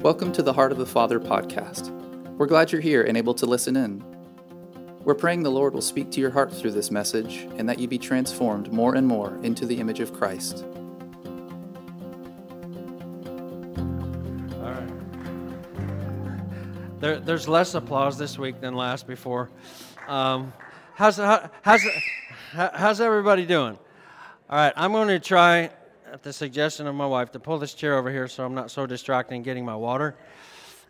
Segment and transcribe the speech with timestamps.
[0.00, 1.90] Welcome to the Heart of the Father podcast.
[2.38, 4.02] We're glad you're here and able to listen in.
[5.04, 7.86] We're praying the Lord will speak to your heart through this message and that you
[7.86, 10.64] be transformed more and more into the image of Christ.
[14.54, 14.90] All right.
[17.00, 19.50] There, there's less applause this week than last before.
[20.08, 20.54] Um,
[20.94, 21.82] how's, how, how's,
[22.54, 23.78] how's everybody doing?
[24.48, 25.68] All right, I'm going to try
[26.10, 28.70] at the suggestion of my wife, to pull this chair over here so I'm not
[28.70, 30.16] so distracted in getting my water.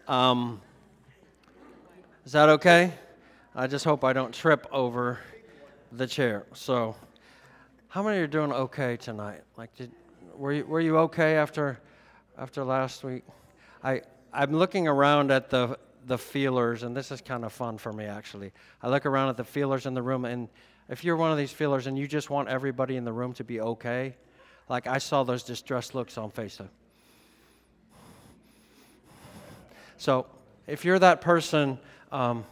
[0.09, 0.63] Um,
[2.25, 2.95] is that okay?
[3.55, 5.19] I just hope I don't trip over
[5.93, 6.47] the chair.
[6.55, 6.97] So,
[7.89, 9.43] how many are doing okay tonight?
[9.57, 9.91] Like, did,
[10.35, 11.79] were you, were you okay after
[12.39, 13.25] after last week?
[13.85, 14.03] I
[14.33, 18.05] I'm looking around at the the feelers, and this is kind of fun for me
[18.05, 18.53] actually.
[18.83, 20.49] I look around at the feelers in the room, and
[20.89, 23.45] if you're one of these feelers and you just want everybody in the room to
[23.45, 24.15] be okay,
[24.71, 26.69] like I saw those distressed looks on Facebook.
[29.99, 30.27] So
[30.69, 31.77] if you're that person,
[32.13, 32.45] um,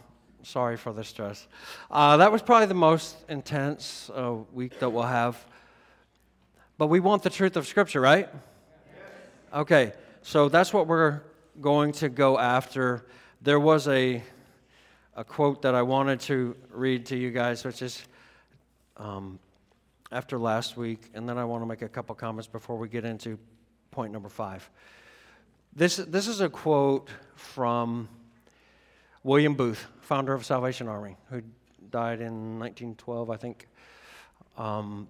[0.43, 1.47] sorry for the stress.
[1.89, 5.43] Uh, that was probably the most intense uh, week that we'll have.
[6.77, 8.27] But we want the truth of Scripture, right?
[9.53, 11.21] Okay, so that's what we're
[11.61, 13.05] going to go after.
[13.41, 14.21] There was a,
[15.15, 18.03] a quote that I wanted to read to you guys, which is
[18.97, 19.39] um,
[20.11, 23.05] after last week, and then I want to make a couple comments before we get
[23.05, 23.37] into
[23.91, 24.69] point number five.
[25.75, 28.09] This, this is a quote from
[29.23, 31.43] William Booth, founder of Salvation Army, who
[31.91, 33.67] died in 1912, I think.
[34.57, 35.07] Um,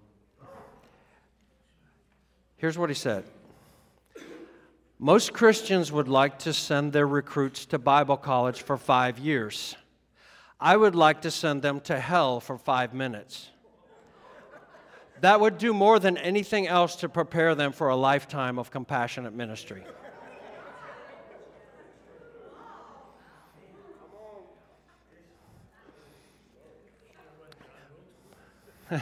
[2.57, 3.23] here's what he said
[4.99, 9.75] Most Christians would like to send their recruits to Bible college for five years.
[10.59, 13.49] I would like to send them to hell for five minutes
[15.21, 19.33] that would do more than anything else to prepare them for a lifetime of compassionate
[19.33, 19.83] ministry.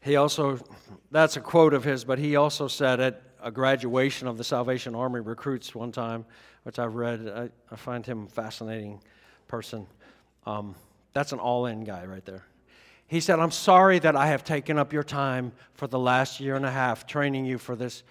[0.00, 0.58] he also,
[1.10, 4.94] that's a quote of his, but he also said at a graduation of the Salvation
[4.94, 6.24] Army recruits one time,
[6.62, 9.02] which I've read, I, I find him a fascinating
[9.48, 9.86] person.
[10.46, 10.74] Um,
[11.12, 12.44] that's an all in guy right there.
[13.06, 16.56] He said, I'm sorry that I have taken up your time for the last year
[16.56, 18.02] and a half training you for this.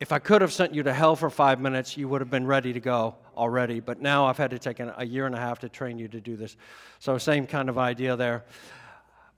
[0.00, 2.46] If I could have sent you to hell for five minutes, you would have been
[2.46, 3.80] ready to go already.
[3.80, 6.20] But now I've had to take a year and a half to train you to
[6.20, 6.56] do this.
[6.98, 8.44] So, same kind of idea there.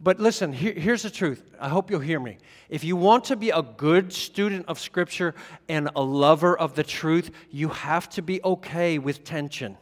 [0.01, 1.55] But listen, here, here's the truth.
[1.61, 2.39] I hope you'll hear me.
[2.69, 5.35] If you want to be a good student of Scripture
[5.69, 9.79] and a lover of the truth, you have to be okay with tension.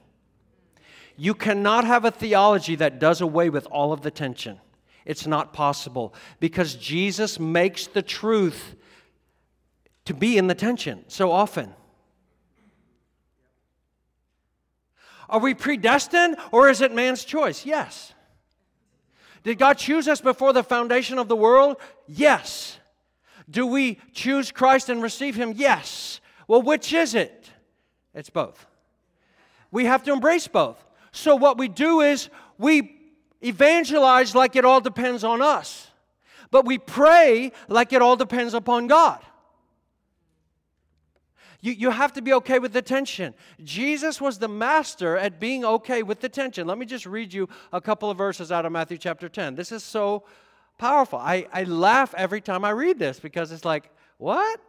[1.16, 4.60] You cannot have a theology that does away with all of the tension.
[5.04, 8.74] It's not possible because Jesus makes the truth
[10.06, 11.74] to be in the tension so often.
[15.28, 17.66] Are we predestined or is it man's choice?
[17.66, 18.12] Yes.
[19.42, 21.76] Did God choose us before the foundation of the world?
[22.06, 22.78] Yes.
[23.48, 25.52] Do we choose Christ and receive Him?
[25.54, 26.20] Yes.
[26.48, 27.50] Well, which is it?
[28.14, 28.66] It's both.
[29.70, 30.82] We have to embrace both.
[31.12, 32.96] So, what we do is we
[33.44, 35.90] evangelize like it all depends on us,
[36.50, 39.20] but we pray like it all depends upon God.
[41.64, 43.32] You, you have to be okay with the tension.
[43.62, 46.66] Jesus was the master at being okay with the tension.
[46.66, 49.54] Let me just read you a couple of verses out of Matthew chapter 10.
[49.54, 50.24] This is so
[50.76, 51.18] powerful.
[51.18, 54.60] I, I laugh every time I read this because it's like, what?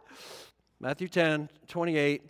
[0.80, 2.22] Matthew 10, 28.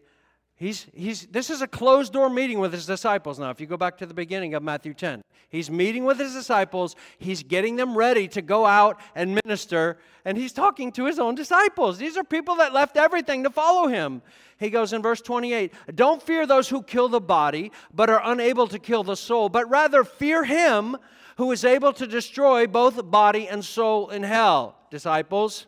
[0.59, 3.51] He's, he's, this is a closed door meeting with his disciples now.
[3.51, 6.97] If you go back to the beginning of Matthew 10, he's meeting with his disciples.
[7.19, 11.35] He's getting them ready to go out and minister, and he's talking to his own
[11.35, 11.99] disciples.
[11.99, 14.23] These are people that left everything to follow him.
[14.59, 18.67] He goes in verse 28 Don't fear those who kill the body, but are unable
[18.69, 20.97] to kill the soul, but rather fear him
[21.37, 24.79] who is able to destroy both body and soul in hell.
[24.91, 25.67] Disciples,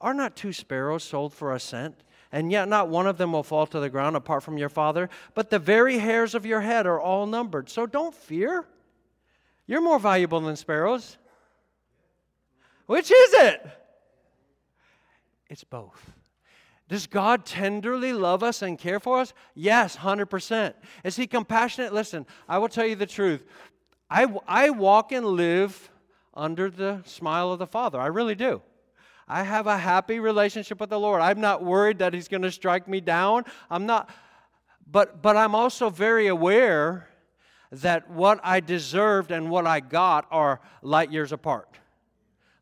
[0.00, 2.04] are not two sparrows sold for a cent?
[2.36, 5.08] And yet not one of them will fall to the ground apart from your Father.
[5.32, 7.70] But the very hairs of your head are all numbered.
[7.70, 8.66] So don't fear.
[9.66, 11.16] You're more valuable than sparrows.
[12.84, 13.66] Which is it?
[15.48, 16.10] It's both.
[16.90, 19.32] Does God tenderly love us and care for us?
[19.54, 20.74] Yes, 100%.
[21.04, 21.94] Is He compassionate?
[21.94, 23.46] Listen, I will tell you the truth.
[24.10, 25.90] I, I walk and live
[26.34, 27.98] under the smile of the Father.
[27.98, 28.60] I really do.
[29.28, 31.20] I have a happy relationship with the Lord.
[31.20, 33.44] I'm not worried that He's going to strike me down.
[33.70, 34.10] I'm not,
[34.90, 37.08] but, but I'm also very aware
[37.72, 41.78] that what I deserved and what I got are light years apart.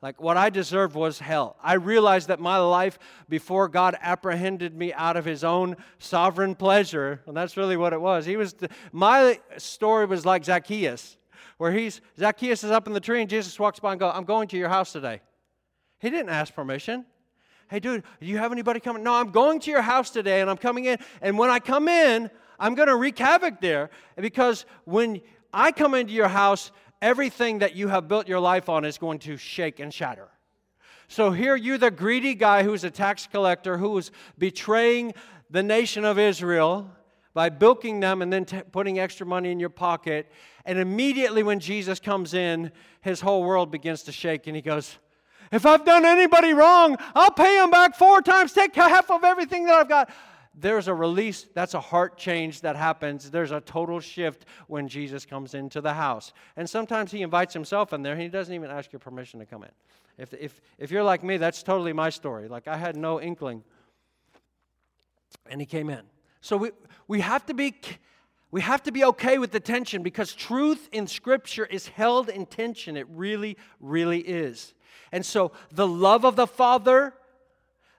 [0.01, 1.57] Like what I deserved was hell.
[1.63, 7.23] I realized that my life before God apprehended me out of his own sovereign pleasure,
[7.27, 8.27] and that's really what it was.
[8.27, 8.55] He was
[8.93, 11.17] my story was like Zacchaeus,
[11.57, 14.25] where he's Zacchaeus is up in the tree and Jesus walks by and goes, "I'm
[14.25, 15.23] going to your house today."
[16.05, 17.07] He didn't ask permission.
[17.71, 19.03] Hey, dude, do you have anybody coming?
[19.03, 20.99] No, I'm going to your house today and I'm coming in.
[21.23, 25.95] And when I come in, I'm going to wreak havoc there because when I come
[25.95, 29.81] into your house, everything that you have built your life on is going to shake
[29.81, 30.29] and shatter.
[31.09, 35.15] So here you're the greedy guy who's a tax collector who is betraying
[35.49, 36.91] the nation of Israel
[37.33, 40.31] by bilking them and then t- putting extra money in your pocket.
[40.67, 44.99] And immediately when Jesus comes in, his whole world begins to shake and he goes,
[45.53, 49.67] If I've done anybody wrong, I'll pay them back four times, take half of everything
[49.67, 50.11] that I've got
[50.57, 51.47] there's a release.
[51.55, 53.31] That's a heart change that happens.
[53.31, 56.33] There's a total shift when Jesus comes into the house.
[56.57, 59.65] And sometimes he invites himself in there he doesn't even ask your permission to come
[59.65, 59.71] in.
[60.17, 62.47] If, if, if you're like me, that's totally my story.
[62.47, 63.65] Like I had no inkling.
[65.51, 66.03] And he came in.
[66.41, 66.71] So we,
[67.09, 67.75] we have to be
[68.53, 72.47] we have to be okay with the tension because truth in Scripture is held in
[72.47, 72.97] tension.
[72.97, 74.75] It really, really is.
[75.13, 77.15] And so the love of the Father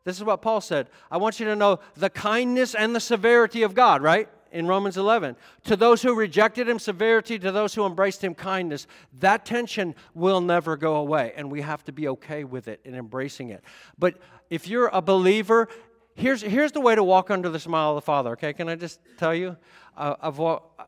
[0.06, 0.88] this is what Paul said.
[1.10, 4.30] I want you to know the kindness and the severity of God, right?
[4.52, 5.36] In Romans 11.
[5.64, 7.40] To those who rejected him, severity.
[7.40, 8.86] To those who embraced him, kindness.
[9.20, 12.96] That tension will never go away, and we have to be okay with it and
[12.96, 13.64] embracing it.
[13.98, 14.20] But
[14.52, 15.70] if you're a believer,
[16.14, 18.54] here's, here's the way to walk under the smile of the Father, okay?
[18.54, 19.58] Can I just tell you?
[19.98, 20.38] Uh, I've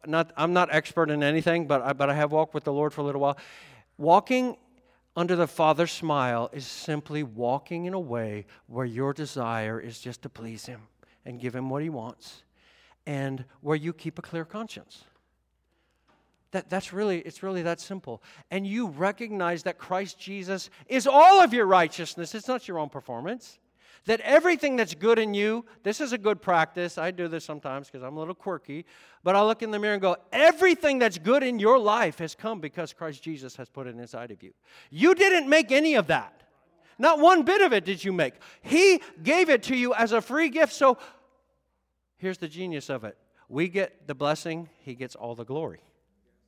[0.05, 2.93] not, I'm not expert in anything, but I, but I have walked with the Lord
[2.93, 3.37] for a little while.
[3.97, 4.57] Walking
[5.17, 10.21] under the Father's smile is simply walking in a way where your desire is just
[10.21, 10.81] to please Him
[11.25, 12.43] and give Him what He wants,
[13.07, 15.03] and where you keep a clear conscience.
[16.51, 18.21] That, that's really, it's really that simple.
[18.51, 22.35] And you recognize that Christ Jesus is all of your righteousness.
[22.35, 23.57] It's not your own performance
[24.07, 26.97] that everything that's good in you, this is a good practice.
[26.97, 28.85] I do this sometimes because I'm a little quirky,
[29.21, 32.33] but I look in the mirror and go, everything that's good in your life has
[32.33, 34.53] come because Christ Jesus has put it inside of you.
[34.89, 36.43] You didn't make any of that.
[36.97, 38.35] Not one bit of it did you make.
[38.61, 40.71] He gave it to you as a free gift.
[40.71, 40.97] So
[42.17, 43.17] here's the genius of it
[43.49, 45.81] we get the blessing, He gets all the glory.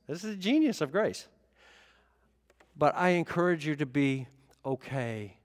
[0.06, 1.28] This is the genius of grace.
[2.74, 4.28] But I encourage you to be
[4.64, 5.36] okay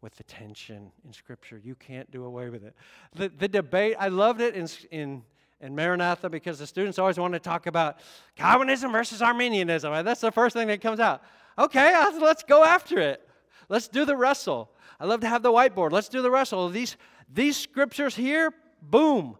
[0.00, 1.60] with the tension in Scripture.
[1.62, 2.74] You can't do away with it.
[3.14, 5.22] The, the debate, I loved it in, in,
[5.60, 7.98] in Maranatha because the students always want to talk about
[8.34, 10.04] Calvinism versus Arminianism.
[10.04, 11.22] That's the first thing that comes out.
[11.58, 13.26] Okay, uh, let's go after it.
[13.68, 14.70] Let's do the wrestle.
[15.00, 15.92] I love to have the whiteboard.
[15.92, 16.68] Let's do the wrestle.
[16.68, 16.96] These,
[17.32, 18.52] these scriptures here,
[18.82, 19.36] boom.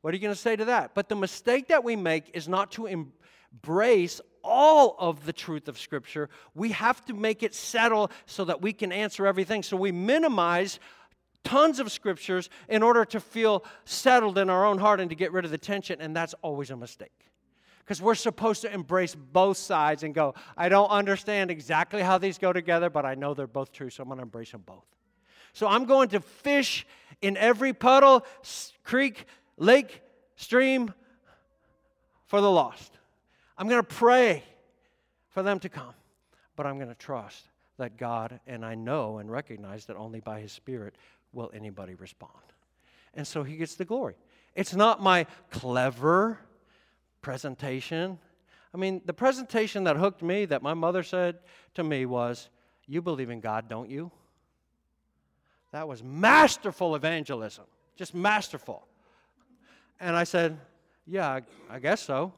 [0.00, 0.94] What are you going to say to that?
[0.94, 5.78] But the mistake that we make is not to embrace all of the truth of
[5.78, 6.28] Scripture.
[6.54, 9.62] We have to make it settle so that we can answer everything.
[9.62, 10.78] So we minimize
[11.44, 15.32] tons of scriptures in order to feel settled in our own heart and to get
[15.32, 17.30] rid of the tension, and that's always a mistake.
[17.78, 22.38] Because we're supposed to embrace both sides and go, I don't understand exactly how these
[22.38, 24.84] go together, but I know they're both true, so I'm going to embrace them both.
[25.52, 26.86] So I'm going to fish
[27.20, 28.24] in every puddle,
[28.84, 29.24] creek,
[29.56, 30.02] lake,
[30.36, 30.94] stream
[32.26, 32.96] for the lost.
[33.60, 34.42] I'm going to pray
[35.28, 35.92] for them to come,
[36.56, 37.44] but I'm going to trust
[37.76, 40.94] that God, and I know and recognize that only by His Spirit
[41.34, 42.32] will anybody respond.
[43.12, 44.14] And so He gets the glory.
[44.54, 46.38] It's not my clever
[47.20, 48.18] presentation.
[48.72, 51.40] I mean, the presentation that hooked me, that my mother said
[51.74, 52.48] to me was,
[52.86, 54.10] You believe in God, don't you?
[55.72, 58.86] That was masterful evangelism, just masterful.
[60.00, 60.58] And I said,
[61.06, 62.32] Yeah, I guess so.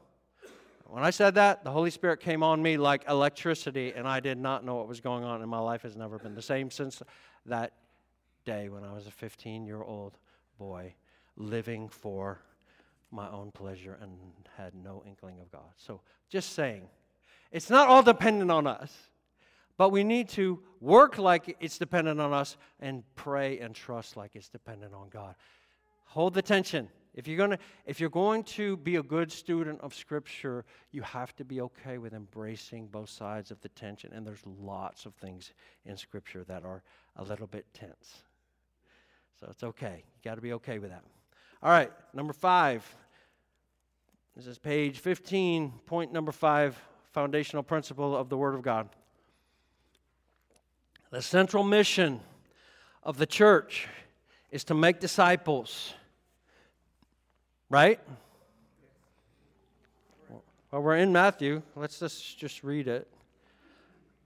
[0.87, 4.37] When I said that, the Holy Spirit came on me like electricity, and I did
[4.37, 7.01] not know what was going on, and my life has never been the same since
[7.45, 7.73] that
[8.45, 10.17] day when I was a 15 year old
[10.57, 10.93] boy
[11.35, 12.41] living for
[13.11, 14.11] my own pleasure and
[14.57, 15.71] had no inkling of God.
[15.77, 16.87] So, just saying,
[17.51, 18.91] it's not all dependent on us,
[19.77, 24.35] but we need to work like it's dependent on us and pray and trust like
[24.35, 25.35] it's dependent on God.
[26.05, 26.89] Hold the tension.
[27.13, 31.35] If you're, gonna, if you're going to be a good student of Scripture, you have
[31.35, 34.11] to be okay with embracing both sides of the tension.
[34.13, 35.53] And there's lots of things
[35.85, 36.81] in Scripture that are
[37.15, 38.23] a little bit tense.
[39.39, 40.03] So it's okay.
[40.05, 41.03] You got to be okay with that.
[41.61, 42.83] All right, number five.
[44.35, 46.75] This is page 15, point number five,
[47.11, 48.89] foundational principle of the Word of God.
[51.11, 52.21] The central mission
[53.03, 53.87] of the church
[54.49, 55.93] is to make disciples
[57.73, 57.99] Right?
[60.69, 61.63] Well, we're in Matthew.
[61.75, 63.07] Let's just, just read it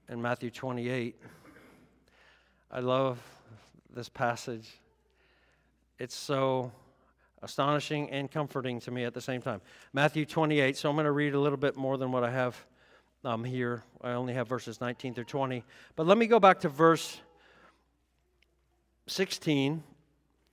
[0.10, 1.16] in Matthew 28.
[2.70, 3.18] I love
[3.90, 4.70] this passage.
[5.98, 6.74] It's so
[7.42, 9.62] astonishing and comforting to me at the same time.
[9.94, 12.58] Matthew 28, so I'm going to read a little bit more than what I have
[13.24, 13.82] um, here.
[14.02, 15.64] I only have verses 19 through 20.
[15.96, 17.22] But let me go back to verse
[19.08, 19.82] 16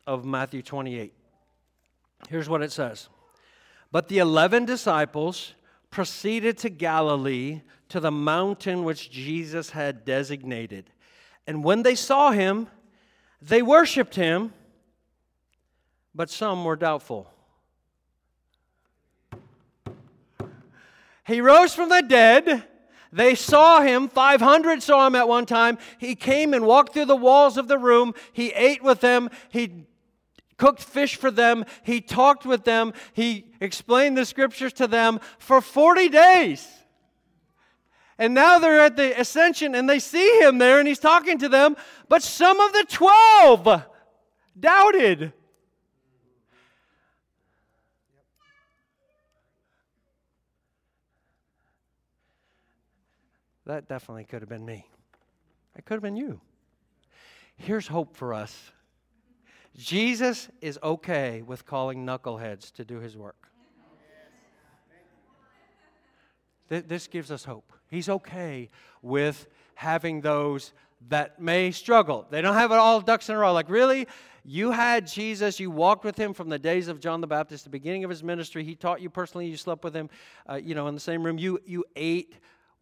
[0.06, 1.12] of Matthew 28.
[2.28, 3.09] Here's what it says
[3.92, 5.54] But the eleven disciples
[5.90, 10.90] proceeded to Galilee to the mountain which Jesus had designated.
[11.47, 12.68] And when they saw him,
[13.40, 14.52] they worshiped him,
[16.14, 17.30] but some were doubtful.
[21.26, 22.64] He rose from the dead.
[23.12, 24.09] They saw him.
[24.09, 25.78] 500 saw him at one time.
[25.99, 28.14] He came and walked through the walls of the room.
[28.33, 29.30] He ate with them.
[29.49, 29.87] He
[30.56, 31.64] cooked fish for them.
[31.82, 32.92] He talked with them.
[33.12, 36.66] He explained the scriptures to them for 40 days.
[38.18, 41.49] And now they're at the ascension and they see him there and he's talking to
[41.49, 41.76] them.
[42.08, 43.82] But some of the 12
[44.58, 45.32] doubted.
[53.66, 54.87] That definitely could have been me.
[55.76, 56.40] It could have been you.
[57.56, 58.73] Here's hope for us
[59.76, 63.48] Jesus is okay with calling knuckleheads to do his work.
[66.68, 67.72] This gives us hope.
[67.88, 68.70] He's okay
[69.02, 70.72] with having those
[71.08, 72.26] that may struggle.
[72.30, 73.52] They don't have it all ducks in a row.
[73.52, 74.08] Like, really?
[74.44, 77.70] You had Jesus, you walked with him from the days of John the Baptist, the
[77.70, 78.64] beginning of his ministry.
[78.64, 80.08] He taught you personally, you slept with him,
[80.48, 81.38] uh, you know, in the same room.
[81.38, 82.34] You, you ate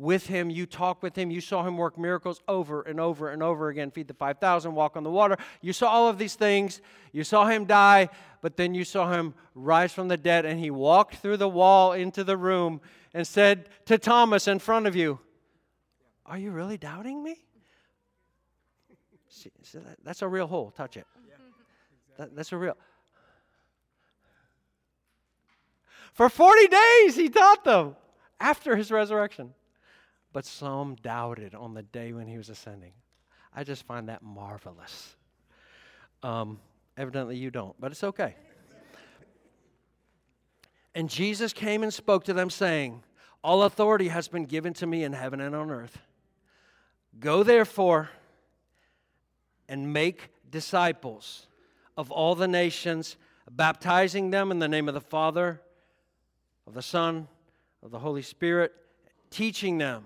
[0.03, 3.41] with him, you talked with him, you saw him work miracles over and over and
[3.41, 5.37] over again feed the 5,000, walk on the water.
[5.61, 6.81] You saw all of these things.
[7.13, 8.09] You saw him die,
[8.41, 11.93] but then you saw him rise from the dead, and he walked through the wall
[11.93, 12.81] into the room
[13.15, 15.21] and said to Thomas in front of you,
[16.27, 17.37] Are you really doubting me?
[19.29, 19.53] See,
[20.03, 20.73] that's a real hole.
[20.73, 21.07] Touch it.
[22.19, 22.77] That, that's a real.
[26.13, 27.95] For 40 days, he taught them
[28.41, 29.55] after his resurrection
[30.33, 32.93] but some doubted on the day when he was ascending.
[33.55, 35.15] I just find that marvelous.
[36.23, 36.59] Um,
[36.97, 38.35] evidently, you don't, but it's okay.
[40.95, 43.03] And Jesus came and spoke to them, saying,
[43.43, 45.99] All authority has been given to me in heaven and on earth.
[47.19, 48.11] Go therefore
[49.69, 51.47] and make disciples
[51.97, 53.17] of all the nations,
[53.51, 55.61] baptizing them in the name of the Father,
[56.67, 57.29] of the Son,
[57.83, 58.73] of the Holy Spirit,
[59.31, 60.05] teaching them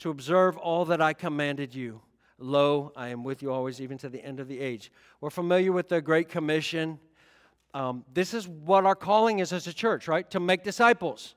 [0.00, 2.00] to observe all that I commanded you.
[2.38, 4.90] Lo, I am with you always, even to the end of the age.
[5.20, 6.98] We're familiar with the Great Commission.
[7.74, 10.28] Um, this is what our calling is as a church, right?
[10.30, 11.34] To make disciples.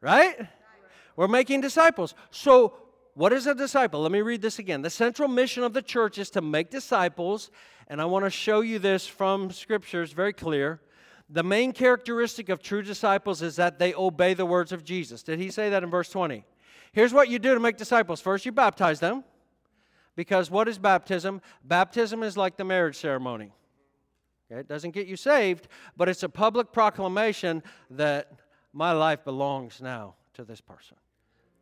[0.00, 0.36] Right?
[1.16, 2.14] We're making disciples.
[2.30, 2.74] So,
[3.14, 4.00] what is a disciple?
[4.00, 4.80] Let me read this again.
[4.80, 7.50] The central mission of the church is to make disciples,
[7.88, 10.80] and I want to show you this from scriptures very clear.
[11.28, 15.22] The main characteristic of true disciples is that they obey the words of Jesus.
[15.22, 16.44] Did he say that in verse 20?
[16.92, 19.24] Here's what you do to make disciples first, you baptize them.
[20.14, 21.40] Because what is baptism?
[21.64, 23.50] Baptism is like the marriage ceremony.
[24.50, 28.32] It doesn't get you saved, but it's a public proclamation that
[28.74, 30.98] my life belongs now to this person.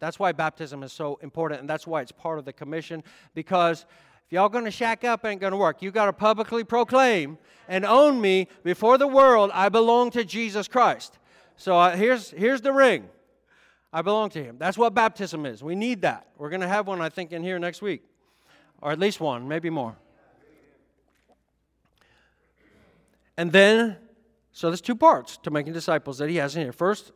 [0.01, 3.05] That's why baptism is so important, and that's why it's part of the commission.
[3.35, 3.85] Because
[4.27, 5.83] if y'all gonna shack up, ain't gonna work.
[5.83, 9.51] You gotta publicly proclaim and own me before the world.
[9.53, 11.19] I belong to Jesus Christ.
[11.57, 13.09] So uh, here's here's the ring.
[13.93, 14.57] I belong to Him.
[14.59, 15.63] That's what baptism is.
[15.63, 16.29] We need that.
[16.39, 18.03] We're going to have one, I think, in here next week,
[18.81, 19.97] or at least one, maybe more.
[23.37, 23.97] And then,
[24.53, 26.73] so there's two parts to making disciples that He has in here.
[26.73, 27.13] First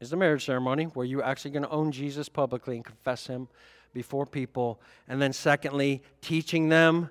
[0.00, 3.48] is the marriage ceremony, where you're actually going to own Jesus publicly and confess Him
[3.92, 4.80] before people.
[5.08, 7.10] And then, secondly, teaching them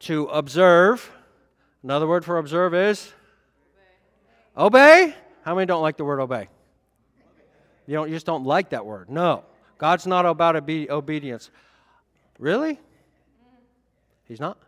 [0.00, 1.10] to observe.
[1.82, 3.12] Another word for observe is
[4.56, 5.06] obey.
[5.06, 5.16] obey?
[5.42, 6.48] How many don't like the word obey?
[7.88, 9.08] You, don't, you just don't like that word.
[9.08, 9.44] No.
[9.78, 11.50] God's not about obe- obedience.
[12.38, 12.78] Really?
[14.26, 14.58] He's not?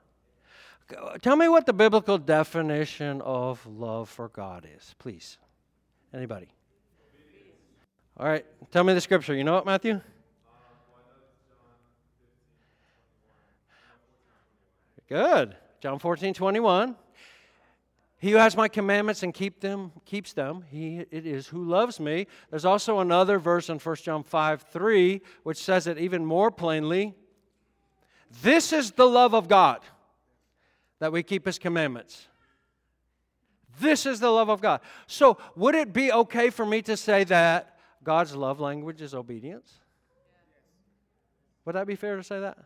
[0.96, 5.36] Uh, tell me what the biblical definition of love for God is, please.
[6.14, 6.48] Anybody?
[8.16, 9.34] All right, tell me the scripture.
[9.34, 10.00] You know it, Matthew?
[15.10, 15.56] Good.
[15.80, 16.96] John 14, 21.
[18.20, 21.98] He who has my commandments and keep them, keeps them, he it is who loves
[21.98, 22.26] me.
[22.50, 27.14] There's also another verse in 1 John 5 3, which says it even more plainly.
[28.42, 29.80] This is the love of God,
[30.98, 32.28] that we keep his commandments.
[33.80, 34.82] This is the love of God.
[35.06, 39.72] So, would it be okay for me to say that God's love language is obedience?
[41.64, 42.58] Would that be fair to say that?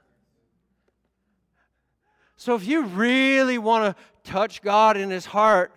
[2.37, 5.73] So if you really want to touch God in his heart,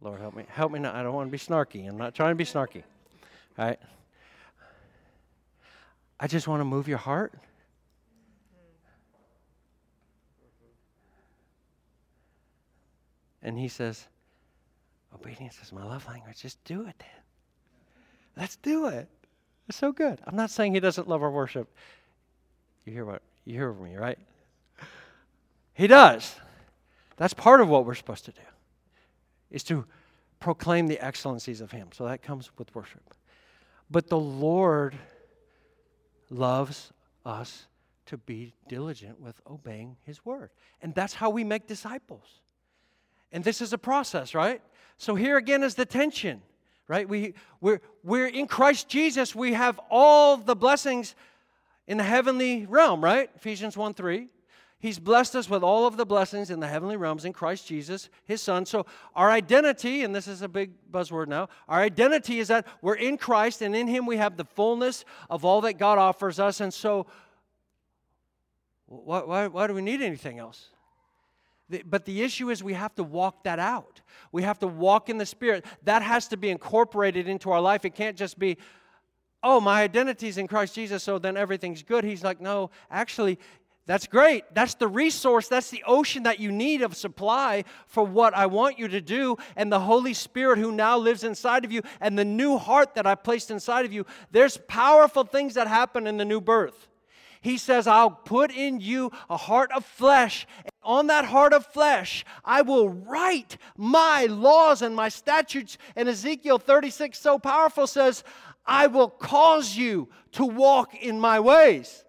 [0.00, 0.94] Lord help me, help me not.
[0.94, 1.86] I don't want to be snarky.
[1.86, 2.82] I'm not trying to be snarky.
[3.58, 3.78] All right.
[6.18, 7.34] I just want to move your heart.
[13.42, 14.06] And he says,
[15.14, 16.40] Obedience is my love language.
[16.40, 17.08] Just do it then.
[18.36, 19.08] Let's do it.
[19.68, 20.20] It's so good.
[20.26, 21.68] I'm not saying he doesn't love our worship.
[22.84, 24.18] You hear what you hear me, right?
[25.74, 26.34] He does.
[27.16, 28.40] That's part of what we're supposed to do.
[29.50, 29.84] Is to
[30.38, 31.88] proclaim the excellencies of him.
[31.92, 33.02] So that comes with worship.
[33.90, 34.94] But the Lord
[36.30, 36.92] loves
[37.26, 37.66] us
[38.06, 40.50] to be diligent with obeying his word.
[40.80, 42.40] And that's how we make disciples.
[43.32, 44.62] And this is a process, right?
[44.96, 46.42] So here again is the tension,
[46.88, 47.08] right?
[47.08, 49.34] We, we're, we're in Christ Jesus.
[49.34, 51.14] We have all the blessings
[51.90, 53.28] in the heavenly realm, right?
[53.34, 54.28] Ephesians 1 3.
[54.78, 58.08] He's blessed us with all of the blessings in the heavenly realms in Christ Jesus,
[58.24, 58.64] his son.
[58.64, 62.94] So, our identity, and this is a big buzzword now, our identity is that we're
[62.94, 66.60] in Christ, and in him we have the fullness of all that God offers us.
[66.60, 67.06] And so,
[68.86, 70.68] why, why, why do we need anything else?
[71.84, 74.00] But the issue is we have to walk that out.
[74.30, 75.64] We have to walk in the Spirit.
[75.82, 77.84] That has to be incorporated into our life.
[77.84, 78.58] It can't just be,
[79.42, 82.04] oh, my identity is in Christ Jesus, so then everything's good.
[82.04, 83.38] He's like, no, actually,
[83.86, 84.44] that's great.
[84.54, 85.48] That's the resource.
[85.48, 89.36] That's the ocean that you need of supply for what I want you to do.
[89.56, 93.06] And the Holy Spirit who now lives inside of you and the new heart that
[93.06, 96.86] I placed inside of you, there's powerful things that happen in the new birth.
[97.40, 100.46] He says, I'll put in you a heart of flesh.
[100.58, 105.78] And on that heart of flesh, I will write my laws and my statutes.
[105.96, 108.24] And Ezekiel 36, so powerful, says,
[108.66, 112.04] I will cause you to walk in my ways.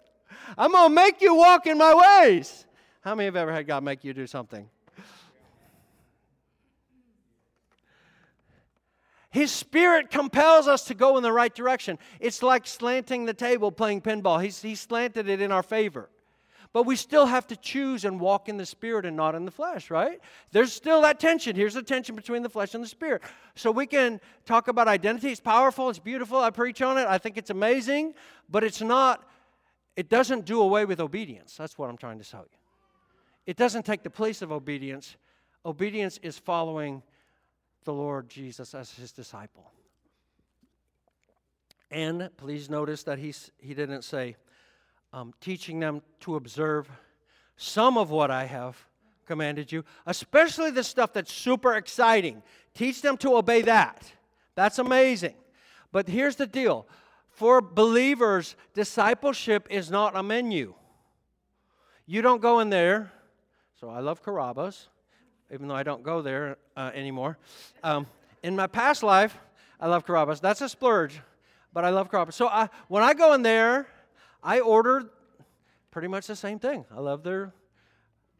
[0.56, 2.66] I'm going to make you walk in my ways.
[3.00, 4.68] How many have ever had God make you do something?
[9.30, 11.98] His spirit compels us to go in the right direction.
[12.20, 14.42] It's like slanting the table playing pinball.
[14.42, 16.10] He's, he slanted it in our favor.
[16.72, 19.50] But we still have to choose and walk in the spirit and not in the
[19.50, 20.20] flesh, right?
[20.52, 21.54] There's still that tension.
[21.54, 23.22] Here's the tension between the flesh and the spirit.
[23.54, 25.30] So we can talk about identity.
[25.30, 26.38] It's powerful, it's beautiful.
[26.38, 27.06] I preach on it.
[27.06, 28.14] I think it's amazing,
[28.48, 29.28] but it's not
[29.96, 31.56] it doesn't do away with obedience.
[31.56, 32.58] That's what I'm trying to tell you.
[33.46, 35.16] It doesn't take the place of obedience.
[35.66, 37.02] Obedience is following
[37.84, 39.70] the Lord Jesus as his disciple.
[41.90, 44.36] And please notice that he's, he didn't say,
[45.12, 46.88] um, teaching them to observe
[47.56, 48.76] some of what I have
[49.26, 52.42] commanded you, especially the stuff that's super exciting.
[52.74, 54.12] Teach them to obey that.
[54.54, 55.34] That's amazing.
[55.92, 56.86] But here's the deal
[57.28, 60.74] for believers, discipleship is not a menu.
[62.06, 63.10] You don't go in there.
[63.80, 64.88] So I love Carrabba's,
[65.52, 67.38] even though I don't go there uh, anymore.
[67.82, 68.06] Um,
[68.42, 69.36] in my past life,
[69.80, 70.40] I love Carrabba's.
[70.40, 71.20] That's a splurge,
[71.72, 72.36] but I love Carrabba's.
[72.36, 73.88] So I, when I go in there,
[74.42, 75.10] I order
[75.90, 76.84] pretty much the same thing.
[76.90, 77.52] I love their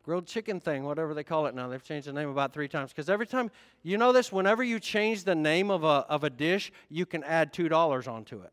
[0.02, 1.68] grilled chicken thing, whatever they call it now.
[1.68, 2.90] They've changed the name about three times.
[2.90, 3.50] Because every time,
[3.82, 7.22] you know this, whenever you change the name of a, of a dish, you can
[7.24, 8.52] add $2 onto it.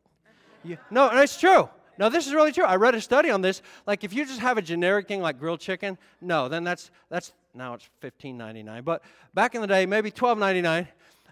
[0.63, 1.69] You, no, it's true.
[1.97, 2.63] No, this is really true.
[2.63, 3.61] I read a study on this.
[3.85, 7.33] Like, if you just have a generic thing like grilled chicken, no, then that's that's
[7.53, 8.83] now it's fifteen ninety nine.
[8.83, 10.87] But back in the day, maybe twelve ninety nine.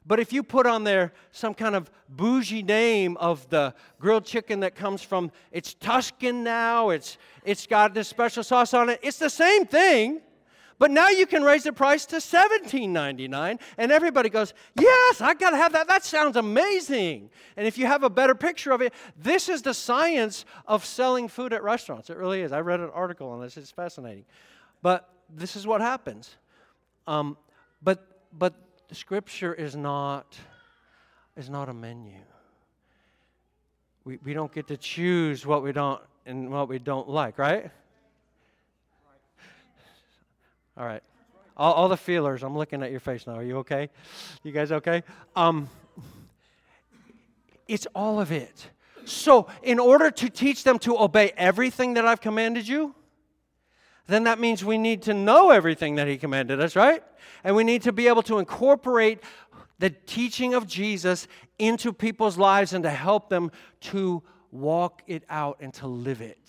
[0.08, 4.62] But if you put on there some kind of bougie name of the grilled chicken
[4.62, 9.00] that comes from, it's Tuscan now, it's it's got this special sauce on it.
[9.04, 10.22] It's the same thing,
[10.80, 15.50] but now you can raise the price to $17.99, and everybody goes, Yes, I got
[15.50, 15.88] to have that.
[15.88, 17.30] That sounds amazing.
[17.58, 21.28] And if you have a better picture of it, this is the science of selling
[21.28, 22.10] food at restaurants.
[22.10, 22.52] It really is.
[22.52, 24.26] I read an article on this, it's fascinating.
[24.82, 26.38] But this is what happens.
[27.08, 27.38] Um,
[27.82, 28.54] but, but
[28.88, 30.38] the scripture is not,
[31.36, 32.13] is not a menu.
[34.06, 37.69] We, we don't get to choose what we don't and what we don't like, right?
[40.78, 41.04] All right.
[41.56, 43.34] All, all, the feelers, I'm looking at your face now.
[43.34, 43.89] Are you okay?
[44.43, 45.04] You guys okay?
[45.36, 45.69] Um,
[47.67, 48.69] it's all of it.
[49.06, 52.93] So, in order to teach them to obey everything that I've commanded you,
[54.08, 57.04] then that means we need to know everything that He commanded us, right?
[57.43, 59.20] And we need to be able to incorporate
[59.80, 61.28] the teaching of Jesus
[61.60, 66.39] into people's lives and to help them to walk it out and to live it.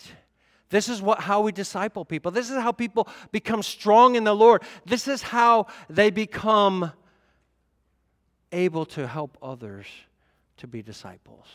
[0.70, 2.30] This is what, how we disciple people.
[2.30, 4.62] This is how people become strong in the Lord.
[4.84, 6.92] This is how they become
[8.52, 9.86] able to help others
[10.58, 11.46] to be disciples.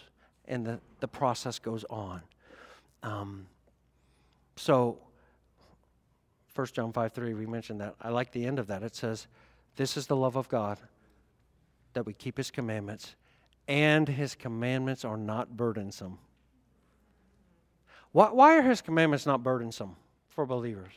[0.45, 2.21] And the, the process goes on.
[3.03, 3.45] Um,
[4.55, 4.97] so
[6.55, 7.95] 1 John 5 3, we mentioned that.
[8.01, 8.83] I like the end of that.
[8.83, 9.27] It says,
[9.75, 10.79] This is the love of God,
[11.93, 13.15] that we keep his commandments,
[13.67, 16.19] and his commandments are not burdensome.
[18.11, 19.95] Why, why are his commandments not burdensome
[20.29, 20.93] for believers?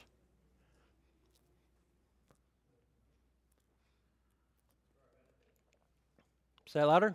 [6.66, 7.14] Say it louder.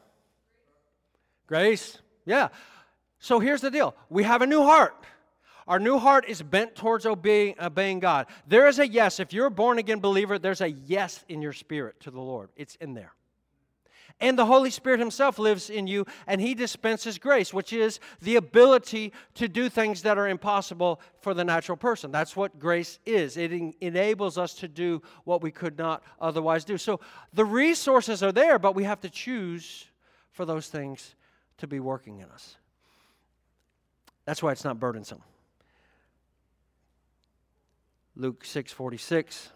[1.46, 2.00] Grace.
[2.26, 2.48] Yeah.
[3.20, 4.96] So here's the deal we have a new heart.
[5.68, 8.28] Our new heart is bent towards obeying, obeying God.
[8.48, 9.20] There is a yes.
[9.20, 12.50] If you're a born again believer, there's a yes in your spirit to the Lord.
[12.56, 13.14] It's in there.
[14.20, 18.36] And the Holy Spirit Himself lives in you, and He dispenses grace, which is the
[18.36, 22.12] ability to do things that are impossible for the natural person.
[22.12, 23.36] That's what grace is.
[23.36, 26.78] It en- enables us to do what we could not otherwise do.
[26.78, 27.00] So
[27.34, 29.86] the resources are there, but we have to choose
[30.32, 31.16] for those things
[31.58, 32.58] to be working in us.
[34.26, 35.24] That's why it's not burdensome.
[38.22, 39.50] Luke 6 46.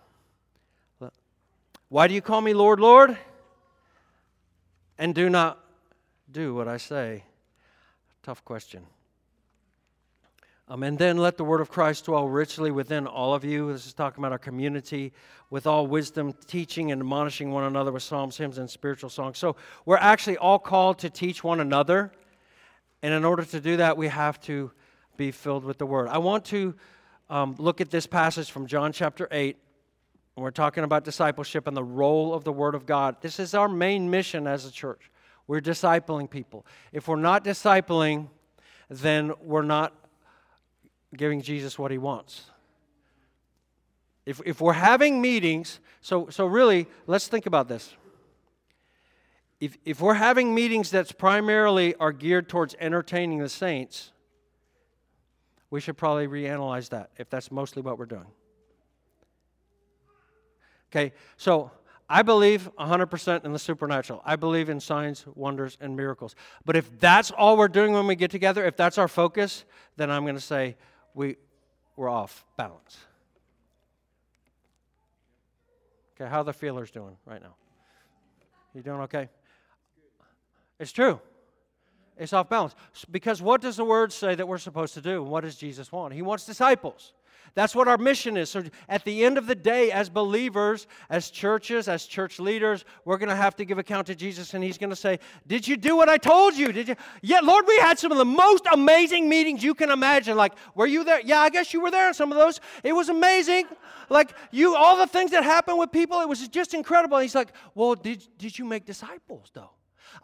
[1.89, 3.15] Why do you call me Lord, Lord?
[4.97, 5.59] and do not
[6.31, 7.25] do what I say?
[8.23, 8.87] Tough question.
[10.67, 13.71] Um, and then let the word of Christ dwell richly within all of you.
[13.71, 15.13] This is talking about our community
[15.51, 19.37] with all wisdom, teaching and admonishing one another with psalms, hymns, and spiritual songs.
[19.37, 22.11] So we're actually all called to teach one another.
[23.03, 24.71] And in order to do that, we have to
[25.17, 26.07] be filled with the word.
[26.07, 26.73] I want to
[27.29, 29.57] um, look at this passage from John chapter 8
[30.35, 33.17] and we're talking about discipleship and the role of the Word of God.
[33.21, 35.09] This is our main mission as a church.
[35.47, 36.65] We're discipling people.
[36.91, 38.27] If we're not discipling,
[38.89, 39.93] then we're not
[41.15, 42.51] giving Jesus what he wants.
[44.25, 47.93] If, if we're having meetings, so, so really, let's think about this.
[49.61, 54.11] If, if we're having meetings that's primarily are geared towards entertaining the saints,
[55.69, 58.27] we should probably reanalyze that if that's mostly what we're doing.
[60.91, 61.71] Okay, so
[62.09, 64.21] I believe 100% in the supernatural.
[64.23, 66.35] I believe in signs, wonders, and miracles.
[66.63, 69.65] But if that's all we're doing when we get together, if that's our focus,
[69.97, 70.77] then I'm going to say
[71.13, 71.37] we,
[71.95, 72.97] we're off balance.
[76.15, 77.55] Okay, how are the feelers doing right now?
[78.73, 79.29] You doing okay?
[80.79, 81.19] It's true.
[82.17, 82.75] It's off balance.
[83.11, 85.21] Because what does the word say that we're supposed to do?
[85.23, 86.13] What does Jesus want?
[86.13, 87.13] He wants disciples.
[87.55, 88.49] That's what our mission is.
[88.49, 93.17] So at the end of the day, as believers, as churches, as church leaders, we're
[93.17, 95.77] going to have to give account to Jesus, and He's going to say, Did you
[95.77, 96.73] do what I told you?
[96.73, 96.95] Did you?
[97.21, 100.35] Yeah, Lord, we had some of the most amazing meetings you can imagine.
[100.35, 101.21] Like, were you there?
[101.21, 102.59] Yeah, I guess you were there in some of those.
[102.83, 103.67] It was amazing.
[104.09, 107.17] Like, you, all the things that happened with people, it was just incredible.
[107.17, 109.71] And he's like, Well, did, did you make disciples, though?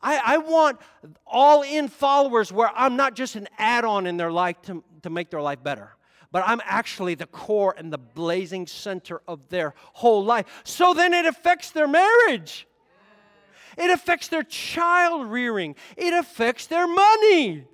[0.01, 0.79] I, I, want
[1.25, 5.09] all in followers where I'm not just an add on in their life to, to
[5.09, 5.95] make their life better
[6.31, 10.45] but I'm actually the core and the blazing center of their whole life.
[10.63, 12.67] So then it affects their marriage.
[13.77, 15.75] It affects their child rearing.
[15.97, 17.65] It affects their money.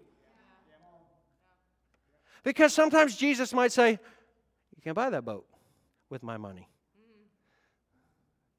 [2.43, 5.45] Because sometimes Jesus might say, You can't buy that boat
[6.09, 6.67] with my money.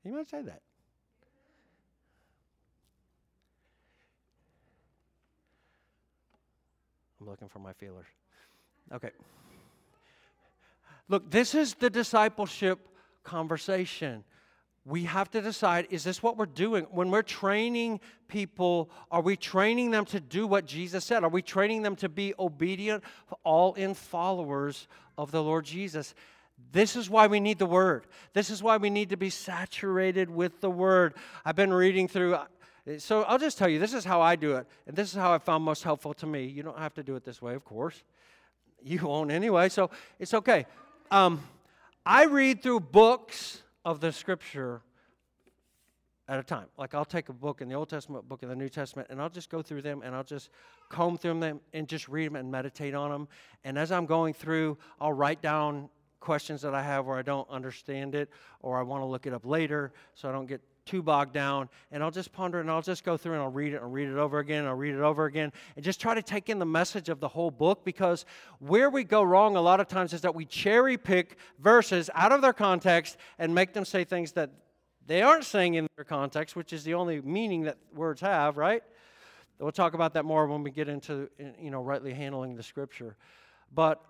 [0.05, 0.63] He might say that.
[7.29, 8.07] Looking for my feelers.
[8.93, 9.11] Okay.
[11.09, 12.89] Look, this is the discipleship
[13.25, 14.25] conversation.
[14.85, 16.85] We have to decide is this what we're doing?
[16.91, 21.25] When we're training people, are we training them to do what Jesus said?
[21.25, 23.05] Are we training them to be obedient,
[23.45, 26.15] all in followers of the Lord Jesus?
[26.73, 28.07] This is why we need the Word.
[28.33, 31.15] This is why we need to be saturated with the Word.
[31.45, 32.37] I've been reading through,
[32.99, 35.33] so I'll just tell you this is how I do it, and this is how
[35.33, 36.47] I found most helpful to me.
[36.47, 38.03] You don't have to do it this way, of course.
[38.81, 40.65] You won't anyway, so it's okay
[41.11, 41.43] um,
[42.05, 44.83] I read through books of the scripture
[46.29, 46.67] at a time.
[46.77, 49.21] Like I'll take a book in the Old Testament, book in the New Testament, and
[49.21, 50.51] I'll just go through them and I'll just
[50.91, 53.29] comb through them and just read them and meditate on them.
[53.65, 55.89] And as I'm going through, I'll write down
[56.21, 58.29] questions that I have where I don't understand it
[58.61, 61.69] or I want to look it up later so I don't get too bogged down.
[61.93, 64.09] And I'll just ponder and I'll just go through and I'll read it and read
[64.09, 66.59] it over again and I'll read it over again and just try to take in
[66.59, 68.25] the message of the whole book because
[68.59, 72.33] where we go wrong a lot of times is that we cherry pick verses out
[72.33, 74.51] of their context and make them say things that
[75.07, 78.83] they aren't saying in their context, which is the only meaning that words have, right?
[79.59, 81.29] We'll talk about that more when we get into,
[81.61, 83.17] you know, rightly handling the scripture.
[83.75, 84.03] But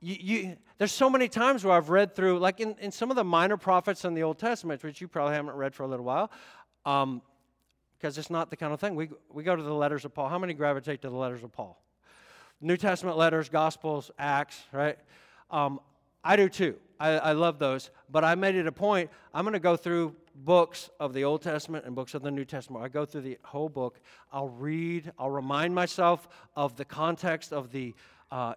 [0.00, 3.16] you, you, there's so many times where I've read through, like in, in some of
[3.16, 6.04] the minor prophets in the Old Testament, which you probably haven't read for a little
[6.04, 6.30] while,
[6.84, 7.22] because um,
[8.02, 8.94] it's not the kind of thing.
[8.94, 10.28] We, we go to the letters of Paul.
[10.28, 11.82] How many gravitate to the letters of Paul?
[12.62, 14.98] New Testament letters, Gospels, Acts, right?
[15.50, 15.80] Um,
[16.24, 16.76] I do too.
[16.98, 17.90] I, I love those.
[18.10, 21.42] But I made it a point, I'm going to go through books of the Old
[21.42, 22.84] Testament and books of the New Testament.
[22.84, 24.00] I go through the whole book.
[24.32, 27.94] I'll read, I'll remind myself of the context of the,
[28.30, 28.54] uh,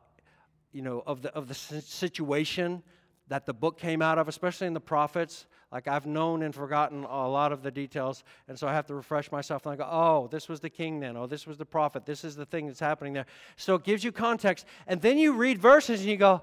[0.74, 2.84] you know, of the, of the situation
[3.28, 5.46] that the book came out of, especially in the prophets.
[5.72, 8.96] Like I've known and forgotten a lot of the details, and so I have to
[8.96, 9.66] refresh myself.
[9.66, 11.18] And I go, oh, this was the king then.
[11.18, 12.06] Oh, this was the prophet.
[12.06, 13.26] This is the thing that's happening there.
[13.56, 14.66] So it gives you context.
[14.86, 16.42] And then you read verses and you go,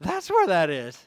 [0.00, 0.98] that's where that is.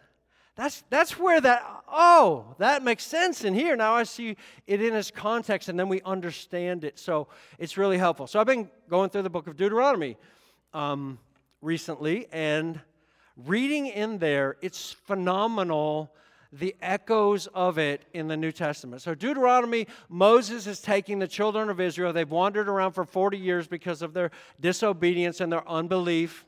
[0.56, 3.76] That's, that's where that, oh, that makes sense in here.
[3.76, 4.36] Now I see
[4.67, 6.99] it in its context, and then we understand it.
[6.99, 8.28] So it's really helpful.
[8.28, 10.15] So I've been going through the book of Deuteronomy
[10.73, 11.17] um,
[11.63, 12.80] recently, and
[13.38, 16.13] reading in there, it's phenomenal
[16.52, 19.02] the echoes of it in the New Testament.
[19.02, 22.13] So, Deuteronomy, Moses is taking the children of Israel.
[22.13, 26.45] They've wandered around for 40 years because of their disobedience and their unbelief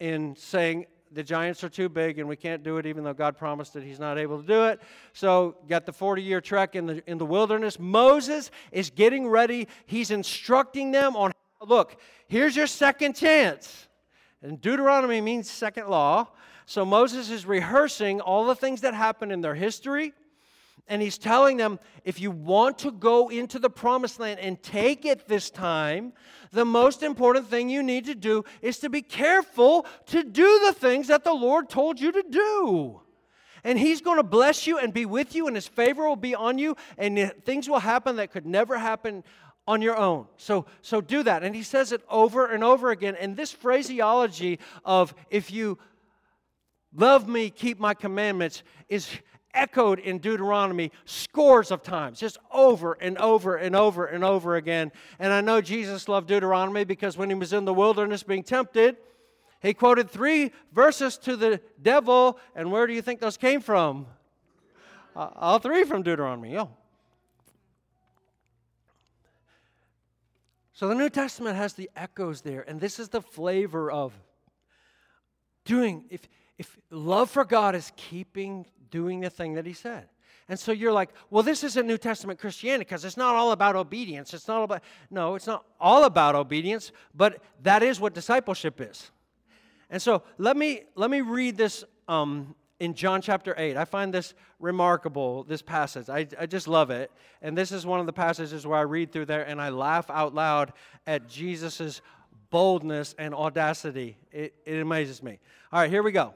[0.00, 3.36] in saying, the giants are too big and we can't do it even though God
[3.36, 4.80] promised that he's not able to do it.
[5.12, 7.78] So, got the 40 year trek in the, in the wilderness.
[7.78, 9.68] Moses is getting ready.
[9.86, 13.86] He's instructing them on look, here's your second chance.
[14.42, 16.28] And Deuteronomy means second law.
[16.66, 20.12] So, Moses is rehearsing all the things that happened in their history.
[20.90, 25.04] And he's telling them if you want to go into the promised land and take
[25.04, 26.12] it this time,
[26.50, 30.72] the most important thing you need to do is to be careful to do the
[30.72, 33.02] things that the Lord told you to do.
[33.62, 36.34] And He's going to bless you and be with you, and His favor will be
[36.34, 39.22] on you, and things will happen that could never happen
[39.66, 40.26] on your own.
[40.36, 41.42] So, so do that.
[41.42, 43.16] And He says it over and over again.
[43.16, 45.78] And this phraseology of if you
[46.94, 49.08] love me, keep my commandments is
[49.54, 54.92] echoed in Deuteronomy scores of times, just over and over and over and over again.
[55.18, 58.96] And I know Jesus loved Deuteronomy because when he was in the wilderness being tempted,
[59.60, 62.38] he quoted three verses to the devil.
[62.54, 64.06] And where do you think those came from?
[65.14, 66.56] Uh, all three from Deuteronomy.
[66.56, 66.70] Oh.
[70.80, 74.14] So the New Testament has the echoes there, and this is the flavor of
[75.66, 76.06] doing.
[76.08, 76.22] If,
[76.56, 80.08] if love for God is keeping doing the thing that he said.
[80.48, 83.76] And so you're like, well, this isn't New Testament Christianity because it's not all about
[83.76, 84.32] obedience.
[84.32, 89.10] It's not about, no, it's not all about obedience, but that is what discipleship is.
[89.90, 93.76] And so let me, let me read this um, in John chapter 8.
[93.76, 96.08] I find this remarkable, this passage.
[96.08, 97.12] I, I just love it.
[97.42, 100.10] And this is one of the passages where I read through there and I laugh
[100.10, 100.72] out loud
[101.06, 102.00] at Jesus'
[102.48, 104.16] boldness and audacity.
[104.32, 105.38] It, it amazes me.
[105.70, 106.34] All right, here we go.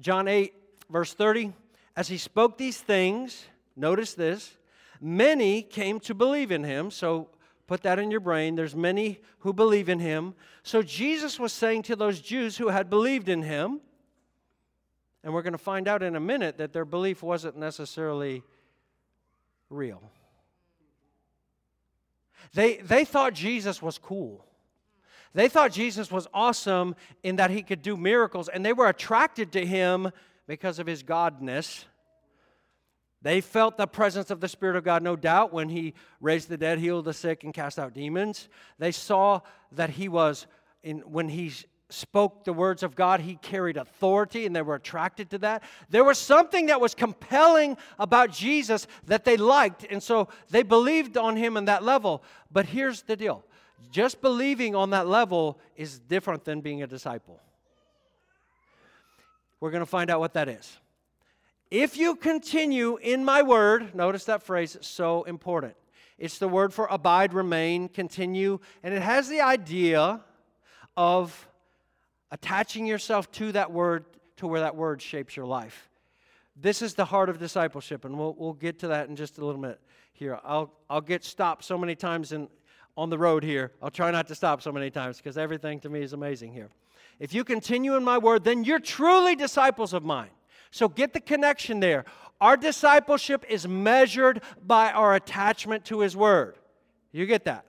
[0.00, 0.52] John 8,
[0.90, 1.52] verse 30.
[1.96, 4.56] As he spoke these things, notice this,
[5.00, 6.90] many came to believe in him.
[6.90, 7.28] So
[7.68, 8.56] put that in your brain.
[8.56, 10.34] There's many who believe in him.
[10.64, 13.80] So Jesus was saying to those Jews who had believed in him,
[15.24, 18.42] and we're going to find out in a minute that their belief wasn't necessarily
[19.70, 20.02] real.
[22.52, 24.44] They, they thought Jesus was cool.
[25.32, 29.50] They thought Jesus was awesome in that he could do miracles, and they were attracted
[29.52, 30.12] to him
[30.46, 31.86] because of his godness.
[33.22, 36.58] They felt the presence of the Spirit of God, no doubt, when he raised the
[36.58, 38.50] dead, healed the sick, and cast out demons.
[38.78, 39.40] They saw
[39.72, 40.46] that he was,
[40.82, 41.50] in, when he
[41.90, 45.62] spoke the words of God, he carried authority, and they were attracted to that.
[45.90, 51.16] There was something that was compelling about Jesus that they liked, and so they believed
[51.16, 52.22] on him on that level.
[52.50, 53.44] But here's the deal
[53.90, 57.40] just believing on that level is different than being a disciple.
[59.60, 60.78] We're going to find out what that is.
[61.70, 65.74] If you continue in my word, notice that phrase, it's so important.
[66.18, 70.20] It's the word for abide, remain, continue, and it has the idea
[70.96, 71.48] of
[72.34, 74.04] attaching yourself to that word
[74.36, 75.88] to where that word shapes your life.
[76.56, 79.44] This is the heart of discipleship, and we'll, we'll get to that in just a
[79.46, 79.80] little bit
[80.12, 80.40] here.
[80.44, 82.48] I'll, I'll get stopped so many times in,
[82.96, 83.70] on the road here.
[83.80, 86.70] I'll try not to stop so many times because everything to me is amazing here.
[87.20, 90.30] If you continue in my word, then you're truly disciples of mine.
[90.72, 92.04] So get the connection there.
[92.40, 96.56] Our discipleship is measured by our attachment to his word.
[97.12, 97.64] You get that?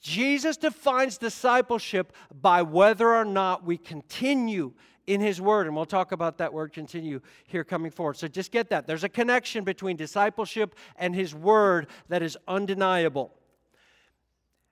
[0.00, 4.72] Jesus defines discipleship by whether or not we continue
[5.06, 5.66] in his word.
[5.66, 8.16] And we'll talk about that word continue here coming forward.
[8.16, 8.86] So just get that.
[8.86, 13.32] There's a connection between discipleship and his word that is undeniable.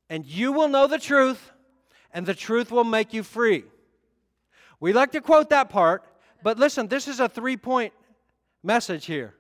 [0.09, 1.51] And you will know the truth,
[2.13, 3.65] and the truth will make you free.
[4.79, 6.05] We like to quote that part,
[6.43, 7.93] but listen, this is a three point
[8.63, 9.35] message here.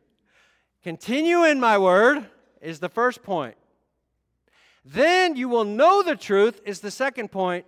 [0.83, 2.27] Continue in my word
[2.61, 3.57] is the first point.
[4.87, 7.66] Then you will know the truth is the second point,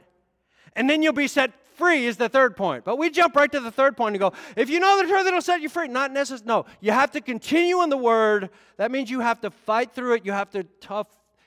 [0.75, 2.85] and then you'll be set free is the third point.
[2.85, 5.27] But we jump right to the third point and go, if you know the truth,
[5.27, 5.89] it'll set you free.
[5.89, 6.47] Not necessarily.
[6.47, 8.51] No, you have to continue in the word.
[8.77, 10.27] That means you have to fight through it.
[10.27, 11.07] You have to tough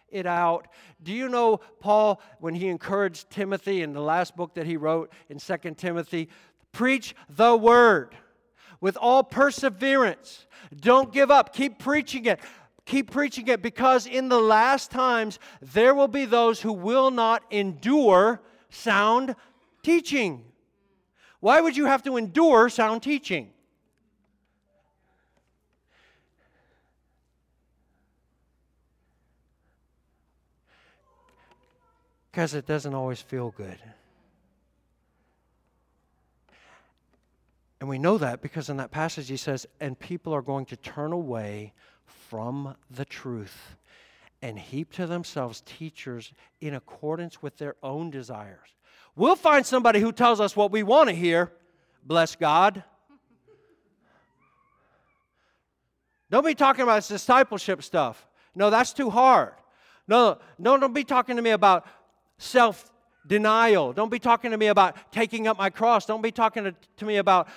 [0.09, 0.67] it out.
[1.03, 5.11] Do you know Paul, when he encouraged Timothy in the last book that he wrote
[5.29, 6.29] in Second Timothy,
[6.71, 8.15] preach the word
[8.79, 10.47] with all perseverance.
[10.75, 11.53] Don't give up.
[11.53, 12.39] Keep preaching it.
[12.85, 17.43] Keep preaching it because in the last times there will be those who will not
[17.51, 19.35] endure sound
[19.83, 20.43] teaching.
[21.39, 23.51] Why would you have to endure sound teaching?
[32.31, 33.77] Because it doesn't always feel good.
[37.81, 40.77] And we know that because in that passage he says, and people are going to
[40.77, 41.73] turn away
[42.31, 43.75] from the truth
[44.41, 48.69] and heap to themselves teachers in accordance with their own desires.
[49.17, 51.51] We'll find somebody who tells us what we want to hear.
[52.05, 52.85] Bless God.
[56.29, 58.25] Don't be talking about discipleship stuff.
[58.55, 59.51] No, that's too hard.
[60.07, 61.85] No, no, don't be talking to me about
[62.37, 62.93] self
[63.27, 63.91] denial.
[63.91, 66.05] Don't be talking to me about taking up my cross.
[66.05, 67.49] Don't be talking to, to me about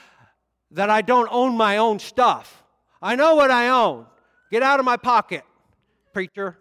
[0.72, 2.64] that I don't own my own stuff.
[3.00, 4.06] I know what I own.
[4.54, 5.42] Get out of my pocket,
[6.12, 6.56] preacher.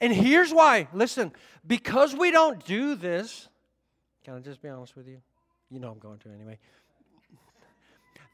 [0.00, 0.88] And here's why.
[0.92, 1.30] Listen,
[1.64, 3.46] because we don't do this,
[4.24, 5.18] can I just be honest with you?
[5.70, 6.58] You know I'm going to anyway.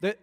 [0.01, 0.17] The,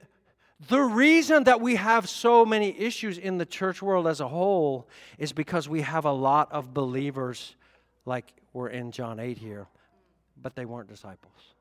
[0.68, 4.88] the reason that we have so many issues in the church world as a whole
[5.18, 7.54] is because we have a lot of believers
[8.06, 9.68] like we're in John 8 here,
[10.42, 11.54] but they weren't disciples.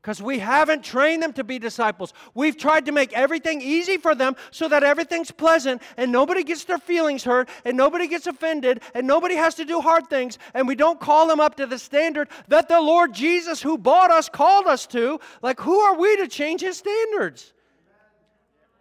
[0.00, 2.14] Because we haven't trained them to be disciples.
[2.32, 6.64] We've tried to make everything easy for them so that everything's pleasant and nobody gets
[6.64, 10.66] their feelings hurt and nobody gets offended and nobody has to do hard things and
[10.66, 14.30] we don't call them up to the standard that the Lord Jesus, who bought us,
[14.30, 15.20] called us to.
[15.42, 17.52] Like, who are we to change his standards?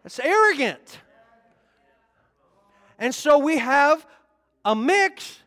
[0.06, 1.00] It's arrogant.
[2.98, 4.06] And so we have
[4.64, 5.40] a mix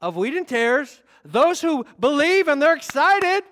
[0.00, 3.44] of wheat and tares, those who believe and they're excited.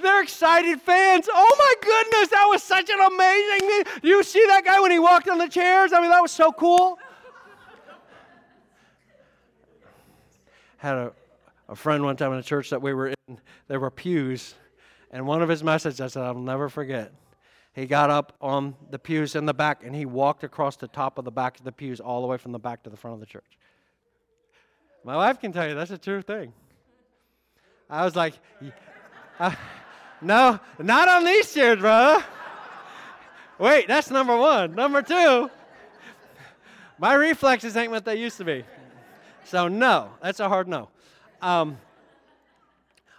[0.00, 1.28] They're excited fans.
[1.32, 4.00] Oh my goodness, that was such an amazing.
[4.02, 5.92] Do you see that guy when he walked on the chairs?
[5.92, 6.98] I mean, that was so cool.
[10.76, 11.12] Had a,
[11.68, 14.54] a friend one time in a church that we were in, there were pews,
[15.10, 17.12] and one of his messages I said, I'll never forget.
[17.74, 21.16] He got up on the pews in the back and he walked across the top
[21.16, 23.14] of the back of the pews all the way from the back to the front
[23.14, 23.58] of the church.
[25.04, 26.52] My wife can tell you that's a true thing.
[27.88, 28.34] I was like,
[29.38, 29.54] uh,
[30.20, 32.20] no, not on these chairs, bro.
[33.58, 34.74] Wait, that's number one.
[34.74, 35.50] Number two,
[36.98, 38.64] my reflexes ain't what they used to be.
[39.44, 40.88] So, no, that's a hard no.
[41.40, 41.78] Um,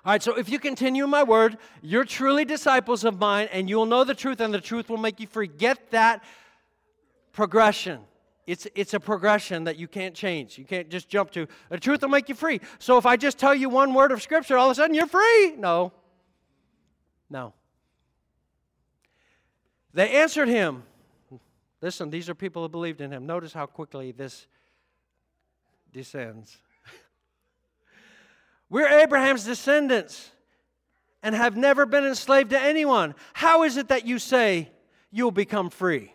[0.06, 3.86] all right, so if you continue my word, you're truly disciples of mine, and you'll
[3.86, 5.48] know the truth, and the truth will make you free.
[5.48, 6.24] Get that
[7.34, 8.00] progression.
[8.48, 10.58] It's, it's a progression that you can't change.
[10.58, 11.48] You can't just jump to.
[11.70, 12.62] The truth will make you free.
[12.80, 15.06] So if I just tell you one word of Scripture, all of a sudden you're
[15.06, 15.56] free.
[15.58, 15.92] No.
[17.30, 17.54] No.
[19.94, 20.84] They answered him.
[21.82, 23.26] Listen, these are people who believed in him.
[23.26, 24.48] Notice how quickly this
[25.94, 26.58] descends.
[28.70, 30.32] We're Abraham's descendants
[31.24, 33.15] and have never been enslaved to anyone.
[33.34, 34.72] How is it that you say
[35.12, 36.13] you'll become free?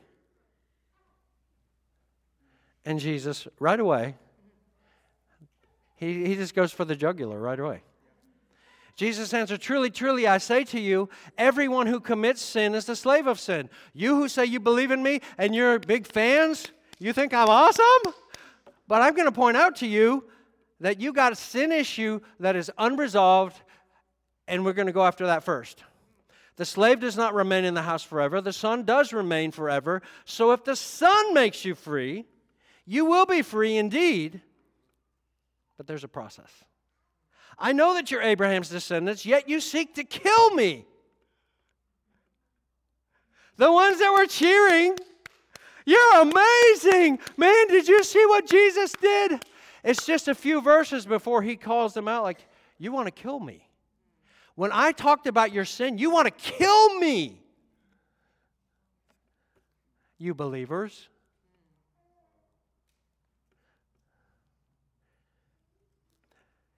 [2.85, 4.17] And Jesus, right away,
[5.97, 7.83] he, he just goes for the jugular right away.
[8.97, 13.27] Jesus answered, Truly, truly, I say to you, everyone who commits sin is the slave
[13.27, 13.69] of sin.
[13.93, 18.15] You who say you believe in me and you're big fans, you think I'm awesome?
[18.87, 20.25] But I'm going to point out to you
[20.81, 23.61] that you got a sin issue that is unresolved,
[24.47, 25.83] and we're going to go after that first.
[26.57, 30.03] The slave does not remain in the house forever, the son does remain forever.
[30.25, 32.27] So if the son makes you free,
[32.87, 34.41] you will be free indeed,
[35.77, 36.51] but there's a process.
[37.59, 40.87] I know that you're Abraham's descendants, yet you seek to kill me.
[43.57, 44.97] The ones that were cheering,
[45.87, 47.19] you're amazing.
[47.37, 49.45] Man, did you see what Jesus did?
[49.85, 52.45] It's just a few verses before he calls them out, like,
[52.79, 53.69] You want to kill me.
[54.57, 57.41] When I talked about your sin, you want to kill me.
[60.19, 61.09] You believers.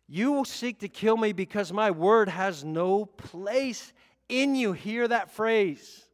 [0.09, 3.93] You will seek to kill me because my word has no place
[4.29, 4.73] in you.
[4.73, 6.05] Hear that phrase.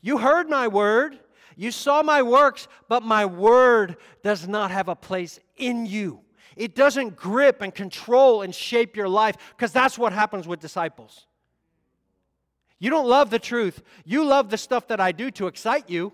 [0.00, 1.18] You heard my word,
[1.56, 6.20] you saw my works, but my word does not have a place in you.
[6.56, 11.26] It doesn't grip and control and shape your life because that's what happens with disciples.
[12.78, 13.82] You don't love the truth.
[14.04, 16.12] You love the stuff that I do to excite you.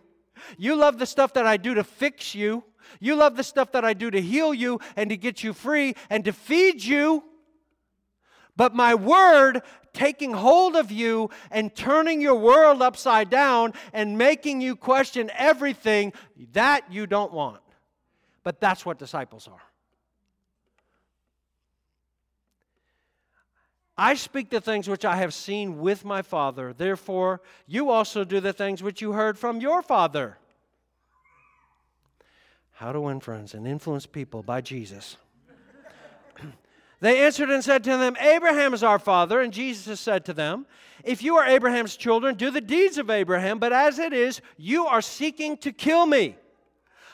[0.58, 2.64] You love the stuff that I do to fix you.
[3.00, 5.94] You love the stuff that I do to heal you and to get you free
[6.10, 7.24] and to feed you.
[8.56, 9.62] But my word
[9.92, 16.12] taking hold of you and turning your world upside down and making you question everything
[16.52, 17.60] that you don't want.
[18.42, 19.73] But that's what disciples are.
[23.96, 26.72] I speak the things which I have seen with my Father.
[26.72, 30.38] Therefore, you also do the things which you heard from your Father.
[32.72, 35.16] How to win friends and influence people by Jesus.
[37.00, 39.42] They answered and said to them, Abraham is our father.
[39.42, 40.64] And Jesus said to them,
[41.02, 43.58] If you are Abraham's children, do the deeds of Abraham.
[43.58, 46.36] But as it is, you are seeking to kill me.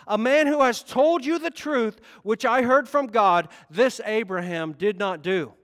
[0.07, 4.75] A man who has told you the truth, which I heard from God, this Abraham
[4.75, 5.55] did not do.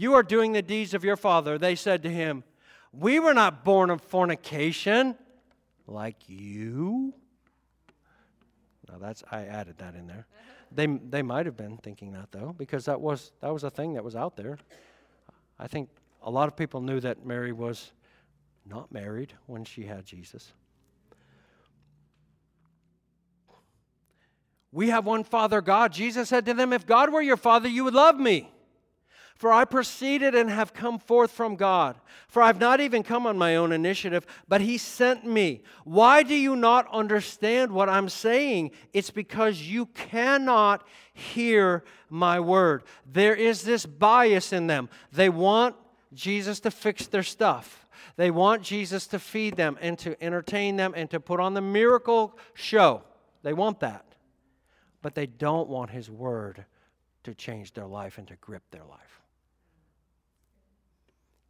[0.00, 1.58] You are doing the deeds of your father.
[1.58, 2.42] They said to him,
[2.90, 5.14] We were not born of fornication
[5.86, 7.12] like you.
[8.90, 10.26] Now that's I added that in there.
[10.72, 13.92] They, they might have been thinking that though, because that was, that was a thing
[13.92, 14.56] that was out there.
[15.58, 15.90] I think
[16.22, 17.92] a lot of people knew that Mary was
[18.64, 20.50] not married when she had Jesus.
[24.72, 25.92] We have one Father God.
[25.92, 28.50] Jesus said to them, If God were your Father, you would love me
[29.40, 31.96] for I proceeded and have come forth from God.
[32.28, 35.62] For I've not even come on my own initiative, but He sent me.
[35.84, 38.72] Why do you not understand what I'm saying?
[38.92, 42.82] It's because you cannot hear my word.
[43.10, 44.90] There is this bias in them.
[45.10, 45.74] They want
[46.12, 47.88] Jesus to fix their stuff.
[48.16, 51.62] They want Jesus to feed them and to entertain them and to put on the
[51.62, 53.04] miracle show.
[53.42, 54.04] They want that.
[55.00, 56.66] But they don't want His word
[57.22, 59.09] to change their life and to grip their life.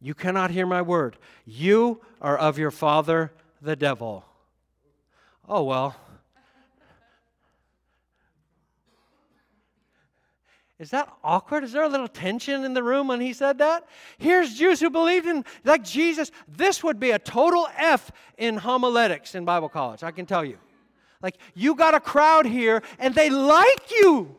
[0.01, 1.17] You cannot hear my word.
[1.45, 3.31] You are of your father,
[3.61, 4.25] the devil.
[5.47, 5.95] Oh, well.
[10.79, 11.63] Is that awkward?
[11.63, 13.87] Is there a little tension in the room when he said that?
[14.17, 16.31] Here's Jews who believed in, like Jesus.
[16.47, 20.57] This would be a total F in homiletics in Bible college, I can tell you.
[21.21, 24.35] Like, you got a crowd here and they like you.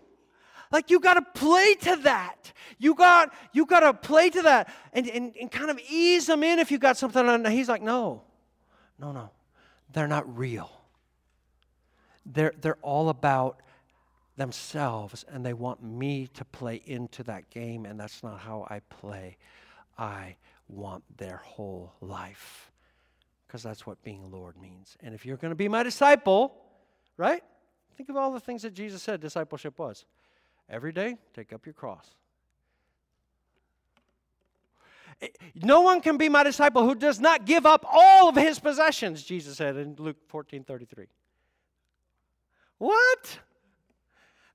[0.72, 2.52] Like you got to play to that.
[2.78, 6.42] You got you got to play to that and, and, and kind of ease them
[6.42, 7.44] in if you got something on.
[7.44, 8.22] He's like, no,
[8.98, 9.30] no, no.
[9.92, 10.70] They're not real.
[12.24, 13.60] They're, they're all about
[14.36, 18.80] themselves and they want me to play into that game, and that's not how I
[18.88, 19.36] play.
[19.98, 20.36] I
[20.68, 22.70] want their whole life
[23.46, 24.96] because that's what being Lord means.
[25.02, 26.54] And if you're going to be my disciple,
[27.18, 27.42] right?
[27.96, 30.06] Think of all the things that Jesus said discipleship was.
[30.72, 32.06] Every day, take up your cross.
[35.20, 38.58] Eh, no one can be my disciple who does not give up all of his
[38.58, 41.04] possessions, Jesus said in Luke 14 33.
[42.78, 43.38] What?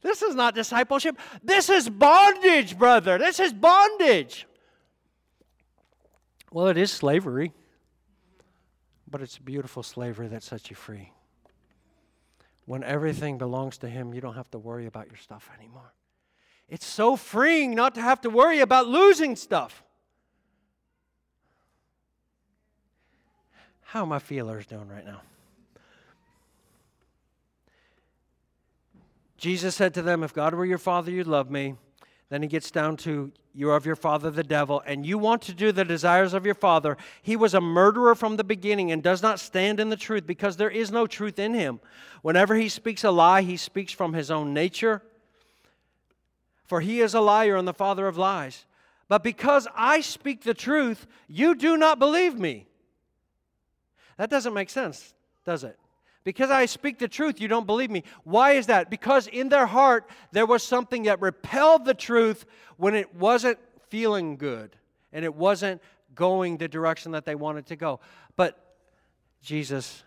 [0.01, 1.19] This is not discipleship.
[1.43, 3.19] This is bondage, brother.
[3.19, 4.47] This is bondage.
[6.51, 7.53] Well, it is slavery,
[9.07, 11.11] but it's beautiful slavery that sets you free.
[12.65, 15.93] When everything belongs to Him, you don't have to worry about your stuff anymore.
[16.69, 19.83] It's so freeing not to have to worry about losing stuff.
[23.81, 25.21] How are my feelers doing right now?
[29.37, 31.75] Jesus said to them, If God were your father, you'd love me.
[32.29, 35.53] Then he gets down to, You're of your father, the devil, and you want to
[35.53, 36.97] do the desires of your father.
[37.21, 40.57] He was a murderer from the beginning and does not stand in the truth because
[40.57, 41.79] there is no truth in him.
[42.23, 45.01] Whenever he speaks a lie, he speaks from his own nature,
[46.67, 48.65] for he is a liar and the father of lies.
[49.07, 52.67] But because I speak the truth, you do not believe me.
[54.17, 55.13] That doesn't make sense,
[55.45, 55.79] does it?
[56.23, 58.03] Because I speak the truth, you don't believe me.
[58.25, 58.89] Why is that?
[58.89, 62.45] Because in their heart, there was something that repelled the truth
[62.75, 64.75] when it wasn't feeling good
[65.13, 65.81] and it wasn't
[66.13, 68.01] going the direction that they wanted to go.
[68.35, 68.75] But
[69.41, 70.03] Jesus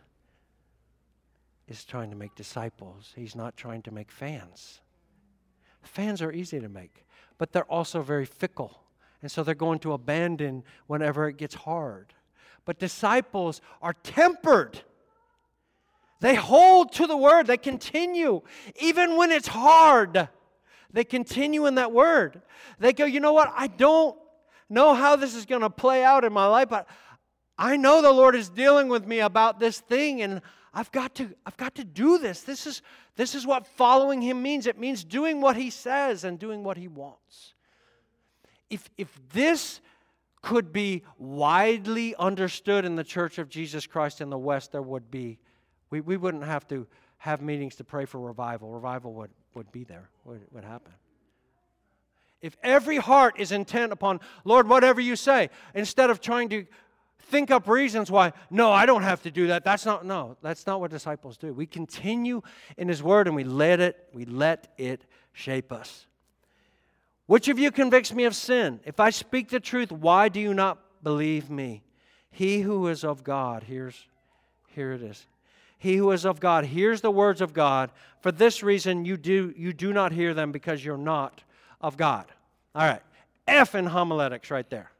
[1.68, 4.80] is trying to make disciples, He's not trying to make fans.
[5.82, 7.04] Fans are easy to make,
[7.38, 8.82] but they're also very fickle.
[9.22, 12.14] And so they're going to abandon whenever it gets hard.
[12.64, 14.82] But disciples are tempered
[16.20, 18.42] they hold to the word, they continue.
[18.80, 20.28] Even when it's hard,
[20.92, 22.42] they continue in that word.
[22.78, 23.52] They go, you know what?
[23.56, 24.16] I don't
[24.68, 26.86] know how this is going to play out in my life, but
[27.56, 30.42] I know the Lord is dealing with me about this thing, and
[30.72, 32.42] I've got to, I've got to do this.
[32.42, 32.82] This is,
[33.16, 34.66] this is what following him means.
[34.66, 37.54] It means doing what he says and doing what he wants.
[38.68, 39.80] If, if this
[40.42, 45.10] could be widely understood in the church of Jesus Christ in the West, there would
[45.10, 45.38] be,
[45.90, 46.86] we, we wouldn't have to
[47.18, 48.70] have meetings to pray for revival.
[48.70, 50.92] Revival would, would be there, would, would happen.
[52.40, 56.64] If every heart is intent upon, Lord, whatever you say, instead of trying to
[57.30, 59.64] think up reasons why, no, I don't have to do that.
[59.64, 61.52] That's not, no, that's not what disciples do.
[61.52, 62.42] We continue
[62.76, 66.06] in His Word and we let it, we let it shape us.
[67.26, 68.80] Which of you convicts me of sin?
[68.84, 71.82] If I speak the truth, why do you not believe me?
[72.30, 74.06] He who is of God, here's,
[74.74, 75.26] here it is.
[75.78, 77.90] He who is of God hears the words of God.
[78.20, 81.42] For this reason, you do, you do not hear them because you're not
[81.80, 82.26] of God.
[82.74, 83.02] All right.
[83.48, 84.90] F in homiletics right there.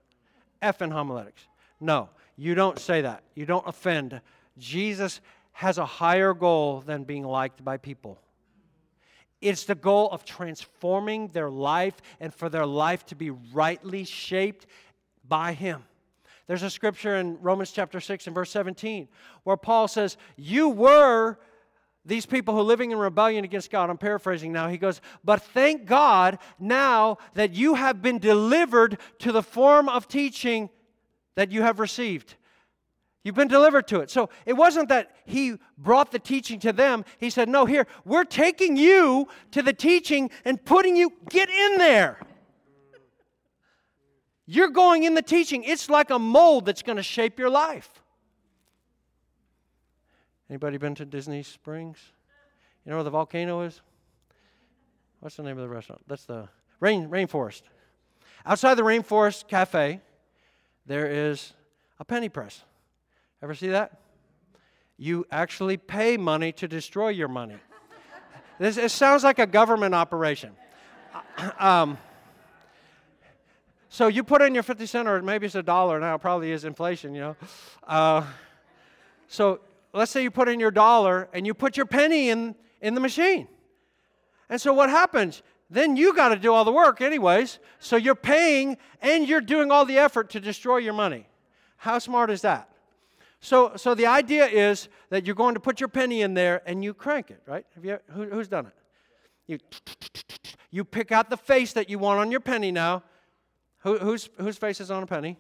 [0.63, 1.43] F in homiletics.
[1.81, 2.09] No.
[2.41, 3.23] You don't say that.
[3.35, 4.19] You don't offend.
[4.57, 5.21] Jesus
[5.53, 8.19] has a higher goal than being liked by people.
[9.43, 14.65] It's the goal of transforming their life and for their life to be rightly shaped
[15.29, 15.85] by Him.
[16.47, 19.09] There's a scripture in Romans chapter 6 and verse 17
[19.45, 21.37] where Paul says, You were
[22.07, 23.91] these people who are living in rebellion against God.
[23.91, 24.67] I'm paraphrasing now.
[24.69, 30.09] He goes, But thank God now that you have been delivered to the form of
[30.09, 30.71] teaching
[31.41, 32.35] that you have received.
[33.25, 34.11] You've been delivered to it.
[34.11, 37.03] So it wasn't that he brought the teaching to them.
[37.17, 41.79] He said, No, here, we're taking you to the teaching and putting you, get in
[41.79, 42.21] there.
[44.45, 45.65] You're going in the teaching.
[45.65, 47.89] It's like a mold that's going to shape your life.
[50.51, 51.97] Anybody been to Disney Springs?
[52.85, 53.81] You know where the volcano is?
[55.21, 56.03] What's the name of the restaurant?
[56.07, 57.63] That's the rain, rainforest.
[58.45, 60.03] Outside the rainforest cafe,
[60.91, 61.53] there is
[62.01, 62.65] a penny press.
[63.43, 64.01] Ever see that?
[64.99, 67.57] You actually pay money to destroy your money.
[68.59, 70.51] this it sounds like a government operation.
[71.59, 71.97] um,
[73.89, 76.65] so you put in your 50 cent, or maybe it's a dollar now, probably is
[76.65, 77.37] inflation, you know.
[77.87, 78.25] Uh,
[79.29, 79.61] so
[79.93, 83.01] let's say you put in your dollar and you put your penny in, in the
[83.01, 83.47] machine.
[84.49, 85.43] And so what happens?
[85.71, 87.61] Then you got to do all the work, anyways.
[87.79, 91.27] So you're paying and you're doing all the effort to destroy your money.
[91.77, 92.69] How smart is that?
[93.41, 96.85] So, so the idea is that you're going to put your penny in there and
[96.85, 97.65] you crank it, right?
[97.75, 98.75] Have you, who, who's done it?
[99.47, 99.59] You,
[100.71, 103.03] you pick out the face that you want on your penny now.
[103.79, 105.39] Who, whose, whose face is on a penny?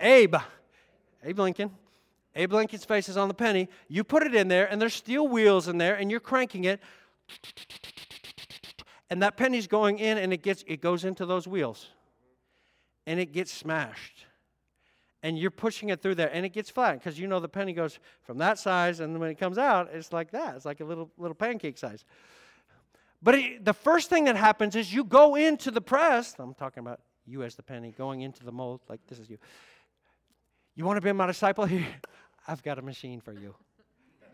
[0.00, 0.36] Abe.
[1.24, 1.70] Abe Lincoln.
[2.38, 3.68] Abe Lincoln's face is on the penny.
[3.88, 6.80] You put it in there, and there's steel wheels in there, and you're cranking it.
[9.10, 11.88] And that penny's going in, and it gets it goes into those wheels.
[13.06, 14.24] And it gets smashed.
[15.20, 17.72] And you're pushing it through there, and it gets flat because you know the penny
[17.72, 20.54] goes from that size, and when it comes out, it's like that.
[20.54, 22.04] It's like a little little pancake size.
[23.20, 26.36] But it, the first thing that happens is you go into the press.
[26.38, 29.38] I'm talking about you as the penny going into the mold, like this is you.
[30.76, 31.64] You want to be my disciple?
[31.66, 31.84] Here,
[32.48, 33.54] I've got a machine for you.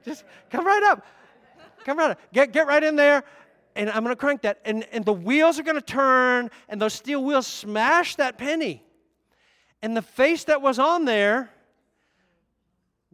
[0.04, 1.04] Just come right up.
[1.84, 2.20] Come right up.
[2.32, 3.24] Get, get right in there,
[3.74, 4.60] and I'm going to crank that.
[4.64, 8.84] And, and the wheels are going to turn, and those steel wheels smash that penny.
[9.82, 11.50] And the face that was on there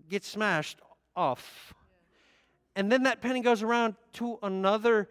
[0.09, 0.79] gets smashed
[1.17, 1.75] off.
[2.77, 5.09] And then that penny goes around to another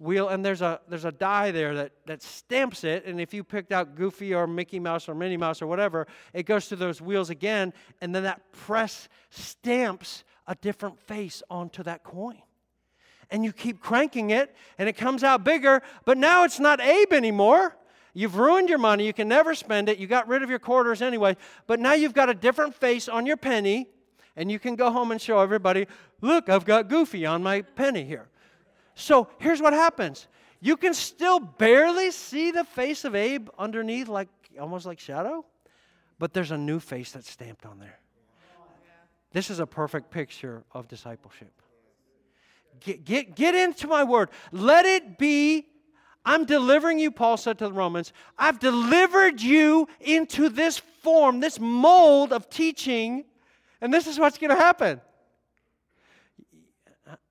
[0.00, 3.44] wheel and there's a there's a die there that that stamps it and if you
[3.44, 7.02] picked out goofy or mickey mouse or minnie mouse or whatever it goes to those
[7.02, 12.38] wheels again and then that press stamps a different face onto that coin
[13.30, 17.12] and you keep cranking it and it comes out bigger but now it's not abe
[17.12, 17.76] anymore
[18.12, 19.06] You've ruined your money.
[19.06, 19.98] You can never spend it.
[19.98, 21.36] You got rid of your quarters anyway.
[21.68, 23.86] But now you've got a different face on your penny,
[24.34, 25.86] and you can go home and show everybody,
[26.20, 28.28] look, I've got Goofy on my penny here.
[29.00, 30.28] So here's what happens
[30.60, 34.28] you can still barely see the face of Abe underneath, like
[34.60, 35.44] almost like shadow,
[36.18, 37.98] but there's a new face that's stamped on there.
[39.32, 41.52] This is a perfect picture of discipleship.
[42.80, 44.28] Get, get, get into my word.
[44.52, 45.66] Let it be.
[46.24, 48.12] I'm delivering you, Paul said to the Romans.
[48.36, 53.24] I've delivered you into this form, this mold of teaching,
[53.80, 55.00] and this is what's going to happen.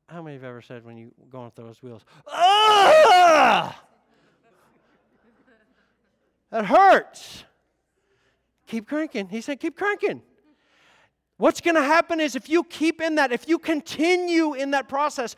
[0.09, 3.83] How many have ever said when you go on those wheels, ah!
[6.51, 7.43] That hurts.
[8.65, 9.29] Keep cranking.
[9.29, 10.23] He said, keep cranking.
[11.37, 14.89] What's going to happen is if you keep in that, if you continue in that
[14.89, 15.35] process,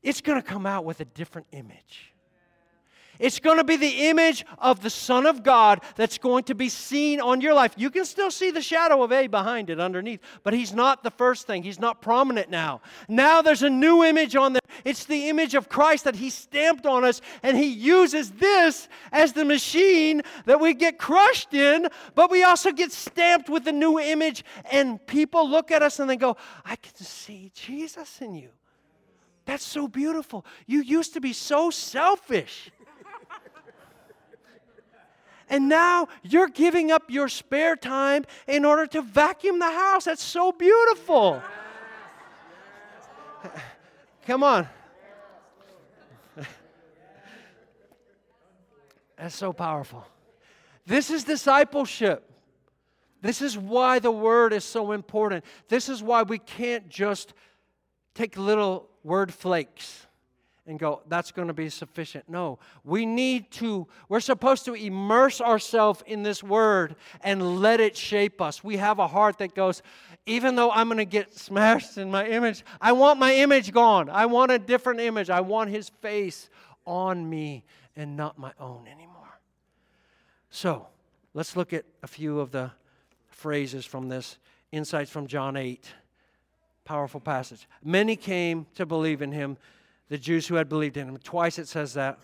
[0.00, 2.11] it's going to come out with a different image.
[3.22, 6.68] It's going to be the image of the Son of God that's going to be
[6.68, 7.72] seen on your life.
[7.76, 11.10] You can still see the shadow of Abe behind it underneath, but He's not the
[11.12, 11.62] first thing.
[11.62, 12.80] He's not prominent now.
[13.08, 14.60] Now there's a new image on there.
[14.84, 19.32] It's the image of Christ that He stamped on us, and He uses this as
[19.32, 24.00] the machine that we get crushed in, but we also get stamped with the new
[24.00, 28.48] image, and people look at us and they go, I can see Jesus in you.
[29.44, 30.44] That's so beautiful.
[30.66, 32.72] You used to be so selfish.
[35.52, 40.06] And now you're giving up your spare time in order to vacuum the house.
[40.06, 41.42] That's so beautiful.
[44.26, 44.66] Come on.
[49.18, 50.06] That's so powerful.
[50.86, 52.30] This is discipleship.
[53.20, 55.44] This is why the word is so important.
[55.68, 57.34] This is why we can't just
[58.14, 60.06] take little word flakes
[60.66, 62.28] and go, that's going to be sufficient.
[62.28, 67.96] No, we need to, we're supposed to immerse ourselves in this word and let it
[67.96, 68.62] shape us.
[68.62, 69.82] We have a heart that goes,
[70.24, 74.08] even though I'm going to get smashed in my image, I want my image gone.
[74.08, 75.30] I want a different image.
[75.30, 76.48] I want his face
[76.86, 77.64] on me
[77.96, 79.40] and not my own anymore.
[80.50, 80.86] So,
[81.34, 82.70] let's look at a few of the
[83.30, 84.38] phrases from this
[84.70, 85.84] insights from John 8.
[86.84, 87.68] Powerful passage.
[87.82, 89.56] Many came to believe in him
[90.12, 91.16] the Jews who had believed in him.
[91.16, 92.18] Twice it says that.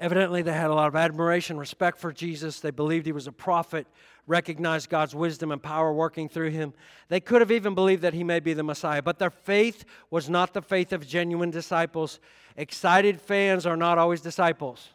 [0.00, 2.58] Evidently, they had a lot of admiration, respect for Jesus.
[2.58, 3.86] They believed he was a prophet,
[4.26, 6.74] recognized God's wisdom and power working through him.
[7.06, 10.28] They could have even believed that he may be the Messiah, but their faith was
[10.28, 12.18] not the faith of genuine disciples.
[12.56, 14.88] Excited fans are not always disciples.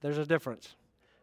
[0.00, 0.74] There's a difference.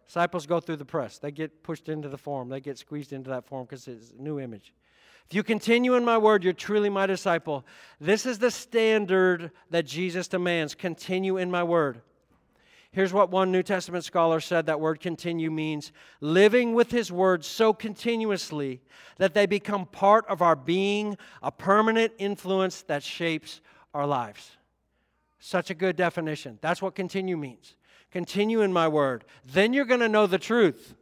[0.07, 3.31] Disciples go through the press, they get pushed into the form, they get squeezed into
[3.31, 4.71] that form because it's a new image.
[5.29, 7.65] If you continue in my word, you're truly my disciple.
[7.99, 12.01] This is the standard that Jesus demands continue in my word.
[12.91, 17.47] Here's what one New Testament scholar said that word continue means living with his words
[17.47, 18.81] so continuously
[19.17, 23.61] that they become part of our being, a permanent influence that shapes
[23.95, 24.57] our lives.
[25.39, 26.59] Such a good definition.
[26.61, 27.75] That's what continue means.
[28.11, 29.25] Continue in my word.
[29.43, 30.93] Then you're going to know the truth,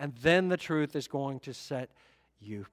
[0.00, 1.90] and then the truth is going to set
[2.40, 2.66] you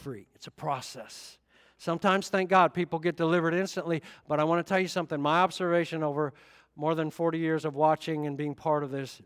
[0.00, 0.26] free.
[0.34, 1.38] It's a process.
[1.78, 5.20] Sometimes, thank God, people get delivered instantly, but I want to tell you something.
[5.20, 6.32] My observation over
[6.76, 9.20] more than 40 years of watching and being part of this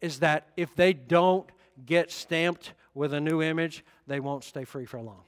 [0.00, 1.48] is that if they don't
[1.86, 5.22] get stamped with a new image, they won't stay free for long.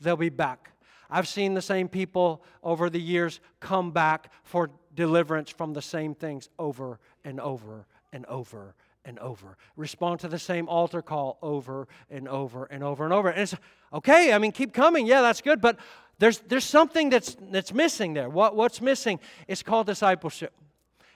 [0.00, 0.70] They'll be back.
[1.10, 6.14] I've seen the same people over the years come back for deliverance from the same
[6.14, 8.74] things over and over and over
[9.04, 9.56] and over.
[9.76, 13.28] Respond to the same altar call over and over and over and over.
[13.28, 13.54] And it's
[13.92, 15.06] okay, I mean, keep coming.
[15.06, 15.60] Yeah, that's good.
[15.60, 15.78] But
[16.18, 18.28] there's, there's something that's, that's missing there.
[18.28, 19.20] What, what's missing?
[19.46, 20.52] It's called discipleship.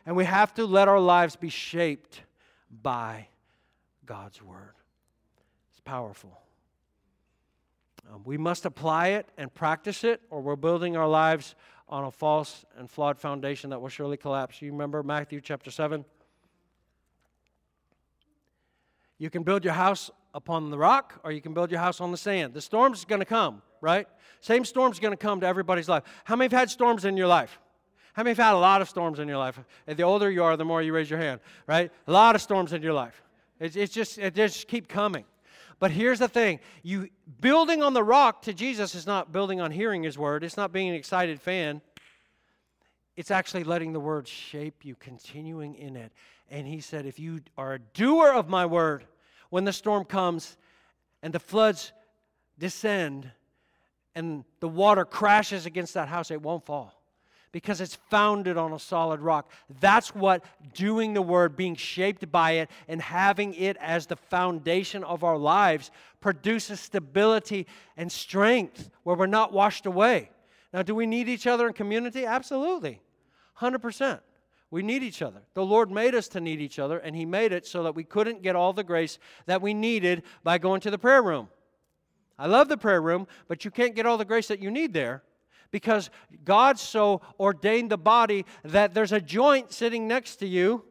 [0.07, 2.23] And we have to let our lives be shaped
[2.83, 3.29] by
[4.07, 4.75] God's word.
[5.71, 6.39] It's powerful.
[8.13, 11.55] Um, we must apply it and practice it, or we're building our lives
[11.89, 14.61] on a false and flawed foundation that will surely collapse.
[14.63, 16.05] You remember Matthew chapter 7?
[19.23, 22.11] You can build your house upon the rock or you can build your house on
[22.11, 22.55] the sand.
[22.55, 24.09] The storm's going to come, right?
[24.41, 26.03] Same storm's going to come to everybody's life.
[26.25, 27.61] How many have had storms in your life?
[28.15, 29.61] How many have had a lot of storms in your life?
[29.87, 31.93] And the older you are, the more you raise your hand, right?
[32.09, 33.23] A lot of storms in your life.
[33.61, 35.25] It's, it's just it just keep coming.
[35.79, 37.09] But here's the thing: you
[37.41, 40.43] building on the rock to Jesus is not building on hearing His word.
[40.43, 41.81] It's not being an excited fan.
[43.15, 46.11] It's actually letting the word shape you, continuing in it.
[46.53, 49.07] And He said, if you are a doer of my word,
[49.49, 50.59] when the storm comes
[51.23, 51.93] and the floods
[52.59, 53.31] descend
[54.15, 57.03] and the water crashes against that house, it won't fall
[57.53, 59.51] because it's founded on a solid rock.
[59.81, 60.45] That's what
[60.75, 65.39] doing the word, being shaped by it, and having it as the foundation of our
[65.39, 65.91] lives
[66.21, 70.31] produces stability and strength where we're not washed away.
[70.73, 72.25] Now, do we need each other in community?
[72.27, 73.01] Absolutely.
[73.61, 74.21] 100%.
[74.73, 75.43] We need each other.
[75.53, 78.05] The Lord made us to need each other, and He made it so that we
[78.05, 81.49] couldn't get all the grace that we needed by going to the prayer room.
[82.39, 84.95] I love the prayer room, but you can't get all the grace that you need
[84.95, 85.23] there
[85.73, 86.09] because
[86.47, 90.83] God so ordained the body that there's a joint sitting next to you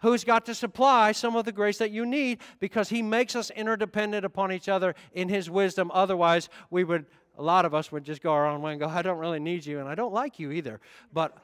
[0.00, 3.50] who's got to supply some of the grace that you need because He makes us
[3.50, 5.92] interdependent upon each other in His wisdom.
[5.94, 7.06] Otherwise, we would,
[7.38, 9.38] a lot of us would just go our own way and go, I don't really
[9.38, 10.80] need you, and I don't like you either.
[11.12, 11.38] But,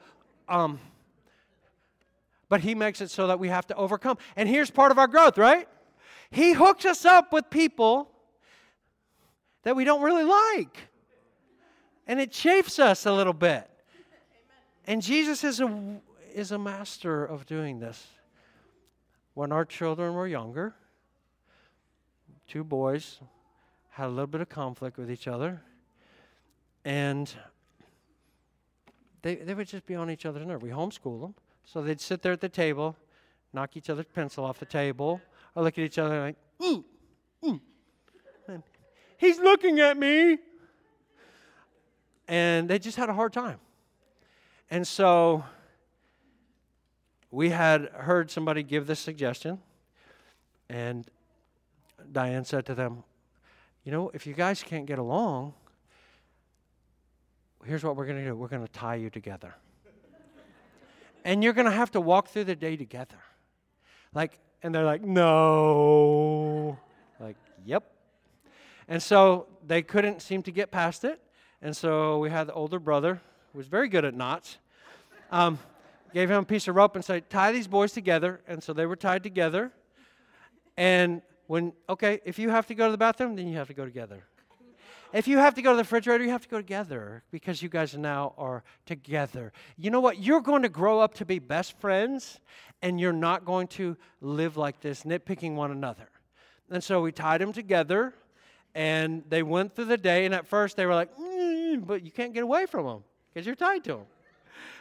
[0.49, 0.81] um,
[2.49, 4.17] but He makes it so that we have to overcome.
[4.35, 5.67] And here's part of our growth, right?
[6.29, 8.11] He hooks us up with people
[9.63, 10.77] that we don't really like.
[12.05, 13.69] And it chafes us a little bit.
[14.85, 15.99] And Jesus is a,
[16.33, 18.07] is a master of doing this.
[19.33, 20.73] When our children were younger,
[22.47, 23.19] two boys
[23.89, 25.61] had a little bit of conflict with each other,
[26.85, 27.31] and
[29.21, 30.61] they, they would just be on each other's nerve.
[30.61, 31.35] We homeschool them,
[31.67, 32.95] so they'd sit there at the table,
[33.51, 35.19] knock each other's pencil off the table,
[35.53, 36.83] or look at each other like, mm,
[37.43, 37.59] mm.
[39.17, 40.37] he's looking at me.
[42.29, 43.59] And they just had a hard time.
[44.71, 45.43] And so
[47.31, 49.59] we had heard somebody give this suggestion,
[50.69, 51.05] and
[52.11, 53.03] Diane said to them,
[53.83, 55.53] You know, if you guys can't get along,
[57.65, 59.53] here's what we're going to do we're going to tie you together.
[61.27, 63.17] And you're going to have to walk through the day together.
[64.13, 66.79] Like, and they're like, No.
[67.19, 67.83] Like, yep.
[68.87, 71.21] And so they couldn't seem to get past it.
[71.61, 73.21] And so we had the older brother,
[73.51, 74.57] who was very good at knots,
[75.29, 75.59] um,
[76.13, 78.39] gave him a piece of rope and said, Tie these boys together.
[78.47, 79.73] And so they were tied together.
[80.77, 83.73] And when, okay, if you have to go to the bathroom, then you have to
[83.73, 84.23] go together.
[85.13, 87.69] If you have to go to the refrigerator, you have to go together because you
[87.69, 89.53] guys now are together.
[89.77, 90.19] You know what?
[90.19, 92.39] You're going to grow up to be best friends,
[92.81, 96.09] and you're not going to live like this, nitpicking one another.
[96.69, 98.13] And so we tied them together,
[98.75, 100.25] and they went through the day.
[100.25, 103.03] And at first, they were like, mm, but you can't get away from them
[103.33, 104.05] because you're tied to them.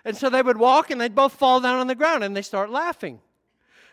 [0.04, 2.42] And so they would walk, and they'd both fall down on the ground, and they
[2.42, 3.20] start laughing.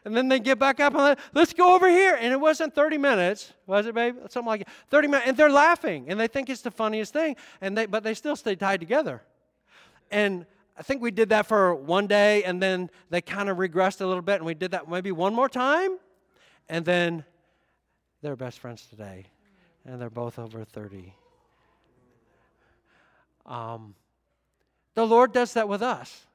[0.06, 2.16] And then they get back up and let's go over here.
[2.20, 4.18] And it wasn't 30 minutes, was it, babe?
[4.30, 4.74] Something like that.
[4.89, 5.28] 30 minutes.
[5.30, 7.36] And they're laughing and they think it's the funniest thing.
[7.62, 9.22] And they, but they still stay tied together.
[10.12, 10.45] And
[10.78, 14.06] I think we did that for one day and then they kind of regressed a
[14.06, 15.97] little bit and we did that maybe one more time.
[16.68, 17.24] And then
[18.22, 19.26] they're best friends today.
[19.86, 21.14] And they're both over 30.
[23.45, 23.95] Um,
[24.95, 26.26] the Lord does that with us.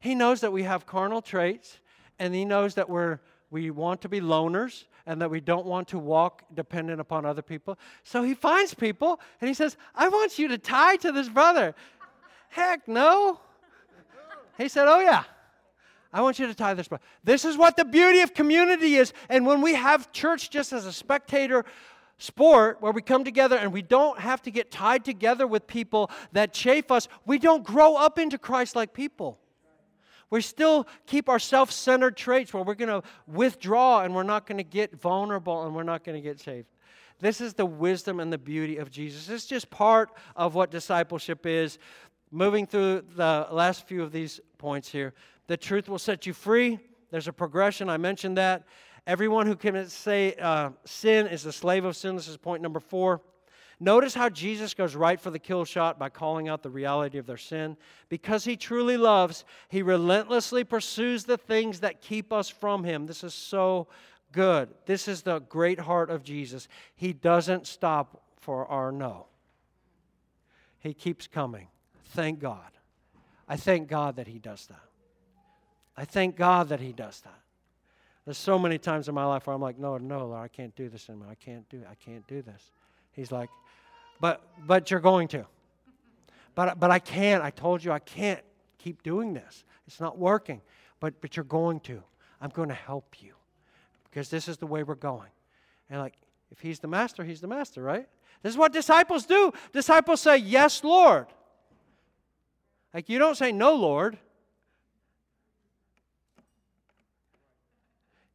[0.00, 1.78] He knows that we have carnal traits
[2.18, 5.88] and He knows that we're, we want to be loners and that we don't want
[5.88, 7.78] to walk dependent upon other people.
[8.02, 11.74] So He finds people and He says, I want you to tie to this brother.
[12.48, 13.40] Heck no.
[14.56, 15.24] He said, Oh, yeah.
[16.12, 17.02] I want you to tie this brother.
[17.24, 19.12] This is what the beauty of community is.
[19.28, 21.64] And when we have church just as a spectator,
[22.18, 26.10] sport where we come together and we don't have to get tied together with people
[26.32, 29.38] that chafe us, we don't grow up into Christ like people.
[30.34, 34.48] We still keep our self centered traits where we're going to withdraw and we're not
[34.48, 36.66] going to get vulnerable and we're not going to get saved.
[37.20, 39.28] This is the wisdom and the beauty of Jesus.
[39.28, 41.78] It's just part of what discipleship is.
[42.32, 45.14] Moving through the last few of these points here,
[45.46, 46.80] the truth will set you free.
[47.12, 48.64] There's a progression, I mentioned that.
[49.06, 52.16] Everyone who can say uh, sin is a slave of sin.
[52.16, 53.20] This is point number four.
[53.84, 57.26] Notice how Jesus goes right for the kill shot by calling out the reality of
[57.26, 57.76] their sin.
[58.08, 63.04] Because he truly loves, he relentlessly pursues the things that keep us from him.
[63.04, 63.88] This is so
[64.32, 64.70] good.
[64.86, 66.66] This is the great heart of Jesus.
[66.96, 69.26] He doesn't stop for our no,
[70.78, 71.68] he keeps coming.
[72.06, 72.70] Thank God.
[73.46, 74.88] I thank God that he does that.
[75.94, 77.40] I thank God that he does that.
[78.24, 80.74] There's so many times in my life where I'm like, no, no, Lord, I can't
[80.74, 81.28] do this anymore.
[81.30, 82.70] I can't do I can't do this.
[83.14, 83.50] He's like,
[84.20, 85.46] but but you're going to.
[86.54, 87.42] But but I can't.
[87.42, 88.40] I told you I can't
[88.78, 89.64] keep doing this.
[89.86, 90.60] It's not working.
[91.00, 92.02] But but you're going to.
[92.40, 93.34] I'm going to help you.
[94.04, 95.30] Because this is the way we're going.
[95.90, 96.14] And like
[96.50, 98.08] if he's the master, he's the master, right?
[98.42, 99.52] This is what disciples do.
[99.72, 101.26] Disciples say, "Yes, Lord."
[102.92, 104.18] Like you don't say no, Lord.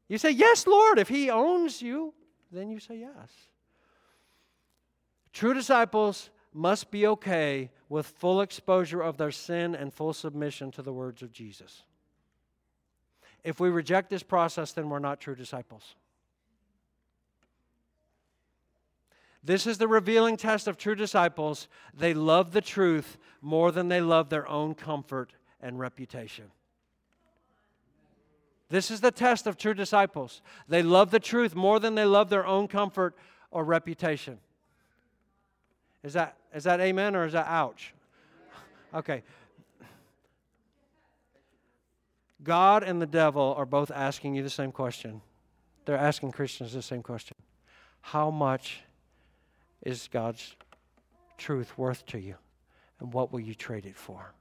[0.10, 1.00] You say, Yes, Lord.
[1.00, 2.14] If He owns you,
[2.52, 3.32] then you say yes.
[5.40, 10.82] True disciples must be okay with full exposure of their sin and full submission to
[10.82, 11.84] the words of Jesus.
[13.46, 15.96] If we reject this process, then we're not true disciples.
[19.42, 21.70] This is the revealing test of true disciples.
[21.98, 25.32] They love the truth more than they love their own comfort
[25.62, 26.52] and reputation.
[28.68, 30.42] This is the test of true disciples.
[30.68, 33.16] They love the truth more than they love their own comfort
[33.52, 34.40] or reputation.
[36.04, 37.94] Is that, is that amen or is that ouch?
[38.94, 39.24] Okay.
[42.44, 45.22] God and the devil are both asking you the same question.
[45.86, 47.36] They're asking Christians the same question
[48.02, 48.82] How much
[49.82, 50.56] is God's
[51.38, 52.36] truth worth to you?
[53.00, 54.34] And what will you trade it for?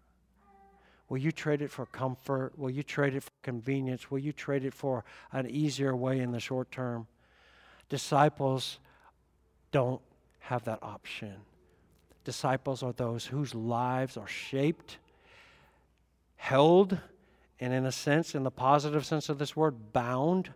[1.08, 2.58] Will you trade it for comfort?
[2.58, 4.10] Will you trade it for convenience?
[4.10, 7.06] Will you trade it for an easier way in the short term?
[7.88, 8.78] Disciples
[9.72, 10.02] don't
[10.40, 11.34] have that option.
[12.24, 14.98] Disciples are those whose lives are shaped
[16.36, 16.98] held
[17.60, 20.52] and, in a sense, in the positive sense of this word, bound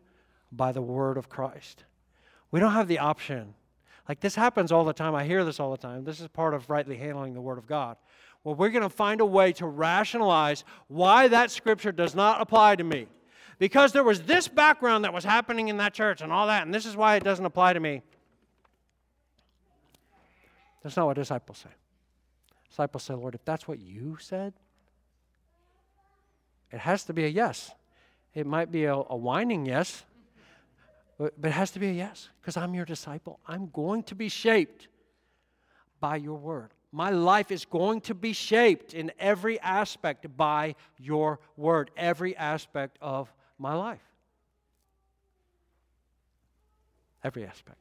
[0.51, 1.85] by the word of Christ.
[2.51, 3.55] We don't have the option.
[4.09, 5.15] Like this happens all the time.
[5.15, 6.05] I hear this all the time.
[6.05, 7.97] This is part of rightly handling the word of God.
[8.45, 12.77] Well, we're going to find a way to rationalize why that scripture does not apply
[12.77, 13.07] to me.
[13.59, 16.75] Because there was this background that was happening in that church and all that, and
[16.75, 18.03] this is why it doesn't apply to me.
[20.83, 21.71] That's not what disciples say.
[22.69, 24.53] Disciples say, Lord, if that's what you said,
[26.71, 27.71] it has to be a yes.
[28.35, 30.05] It might be a, a whining yes,
[31.19, 33.39] but, but it has to be a yes because I'm your disciple.
[33.47, 34.89] I'm going to be shaped
[36.01, 36.71] by your word.
[36.91, 42.99] My life is going to be shaped in every aspect by your word, every aspect
[43.01, 44.03] of my life.
[47.23, 47.79] Every aspect.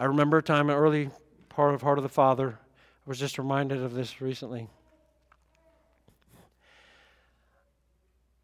[0.00, 1.10] I remember a time, an early
[1.50, 4.66] part of Heart of the Father, I was just reminded of this recently.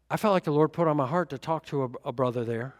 [0.07, 2.45] I felt like the Lord put on my heart to talk to a, a brother
[2.45, 2.75] there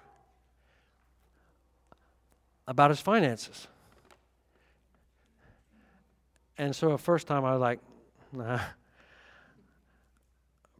[2.67, 3.67] about his finances.
[6.59, 7.79] And so, the first time I was like,
[8.31, 8.59] nah,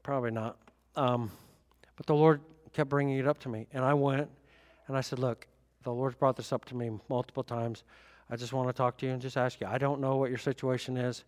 [0.03, 0.55] probably not.
[0.95, 1.31] Um,
[1.95, 2.41] but the Lord
[2.73, 3.65] kept bringing it up to me.
[3.73, 4.29] And I went
[4.87, 5.47] and I said, Look,
[5.87, 7.83] the Lord's brought this up to me multiple times.
[8.29, 9.67] I just want to talk to you and just ask you.
[9.67, 11.23] I don't know what your situation is.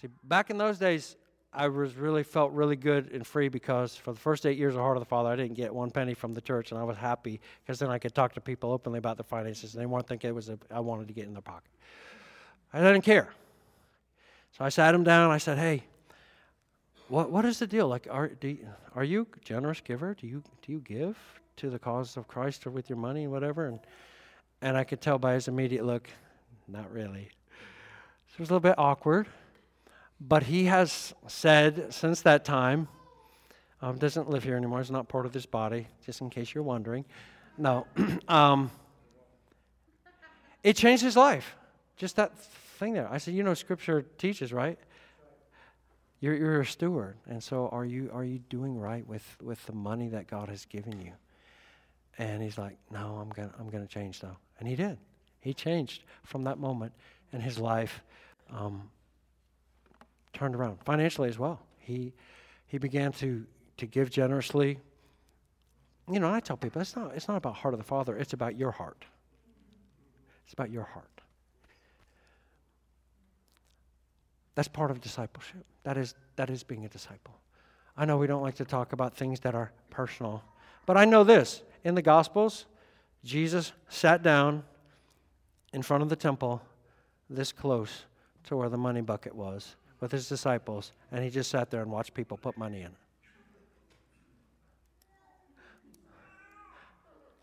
[0.00, 1.16] See, back in those days,
[1.52, 4.82] I was really felt really good and free because for the first eight years of
[4.82, 6.96] Heart of the Father, I didn't get one penny from the church, and I was
[6.96, 10.06] happy because then I could talk to people openly about their finances, and they weren't
[10.06, 11.70] thinking it was a, I wanted to get in their pocket.
[12.72, 13.30] I didn't care.
[14.56, 15.32] So I sat him down.
[15.32, 15.82] I said, "Hey,
[17.08, 17.88] what what is the deal?
[17.88, 20.14] Like, are do you, are you generous giver?
[20.14, 21.16] Do you do you give
[21.58, 23.80] to the cause of Christ or with your money and whatever?" And
[24.60, 26.08] and I could tell by his immediate look,
[26.66, 27.28] not really.
[28.28, 29.28] So it was a little bit awkward.
[30.20, 32.88] But he has said since that time,
[33.80, 36.64] um, doesn't live here anymore, he's not part of this body, just in case you're
[36.64, 37.04] wondering.
[37.56, 37.86] No.
[38.28, 38.70] um,
[40.64, 41.54] it changed his life.
[41.96, 42.36] Just that
[42.78, 43.08] thing there.
[43.10, 44.78] I said, you know, Scripture teaches, right?
[46.20, 47.16] You're, you're a steward.
[47.28, 50.64] And so are you, are you doing right with, with the money that God has
[50.64, 51.12] given you?
[52.18, 54.36] And he's like, no, I'm going to I'm gonna change though.
[54.58, 54.98] And he did.
[55.40, 56.92] He changed from that moment,
[57.32, 58.02] and his life
[58.50, 58.90] um,
[60.32, 61.60] turned around financially as well.
[61.78, 62.12] He
[62.66, 63.46] he began to
[63.76, 64.78] to give generously.
[66.10, 68.16] You know, I tell people it's not it's not about heart of the Father.
[68.16, 69.04] It's about your heart.
[70.44, 71.20] It's about your heart.
[74.56, 75.64] That's part of discipleship.
[75.84, 77.34] That is that is being a disciple.
[77.96, 80.42] I know we don't like to talk about things that are personal,
[80.84, 82.66] but I know this in the Gospels,
[83.24, 84.62] Jesus sat down
[85.72, 86.62] in front of the temple,
[87.28, 88.04] this close
[88.44, 91.90] to where the money bucket was, with his disciples, and he just sat there and
[91.90, 92.92] watched people put money in.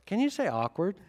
[0.05, 0.95] Can you say awkward?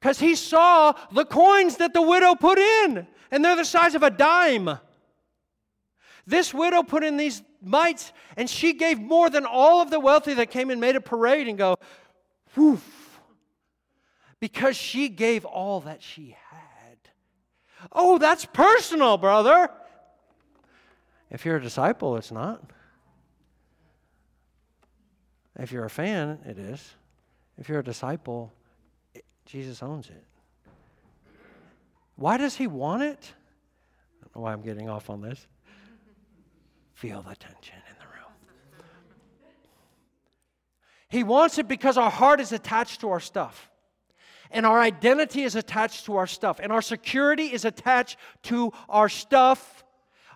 [0.00, 4.04] Because he saw the coins that the widow put in, and they're the size of
[4.04, 4.78] a dime.
[6.28, 10.34] This widow put in these mites, and she gave more than all of the wealthy
[10.34, 11.76] that came and made a parade and go,
[12.54, 13.18] whoof,
[14.38, 16.98] because she gave all that she had.
[17.92, 19.70] Oh, that's personal, brother.
[21.30, 22.62] If you're a disciple, it's not.
[25.58, 26.90] If you're a fan, it is.
[27.56, 28.52] If you're a disciple,
[29.14, 30.24] it, Jesus owns it.
[32.16, 33.32] Why does he want it?
[34.20, 35.46] I don't know why I'm getting off on this.
[36.98, 38.82] Feel the tension in the room.
[41.08, 43.70] He wants it because our heart is attached to our stuff.
[44.50, 46.58] And our identity is attached to our stuff.
[46.60, 49.84] And our security is attached to our stuff.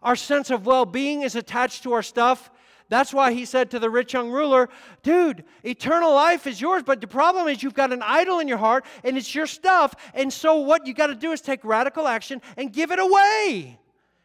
[0.05, 2.49] Our sense of well being is attached to our stuff.
[2.89, 4.69] That's why he said to the rich young ruler,
[5.03, 8.59] Dude, eternal life is yours, but the problem is you've got an idol in your
[8.59, 9.97] heart and it's your stuff.
[10.15, 13.81] And so what you got to do is take radical action and give it away.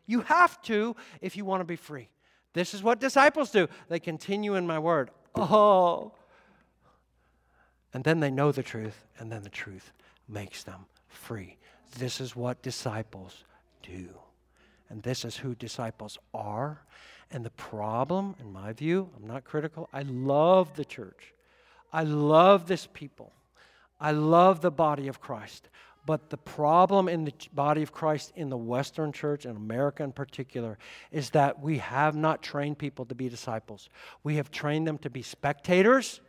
[0.05, 2.09] You have to if you want to be free.
[2.57, 3.67] This is what disciples do.
[3.87, 5.11] They continue in my word.
[5.35, 6.11] Oh.
[7.93, 9.91] And then they know the truth, and then the truth
[10.27, 11.57] makes them free.
[11.99, 13.43] This is what disciples
[13.83, 14.09] do.
[14.89, 16.81] And this is who disciples are.
[17.29, 21.35] And the problem, in my view, I'm not critical, I love the church.
[21.93, 23.33] I love this people.
[23.99, 25.69] I love the body of Christ.
[26.07, 30.13] But the problem in the body of Christ in the Western church, in America in
[30.13, 30.77] particular,
[31.11, 33.89] is that we have not trained people to be disciples.
[34.23, 36.21] We have trained them to be spectators.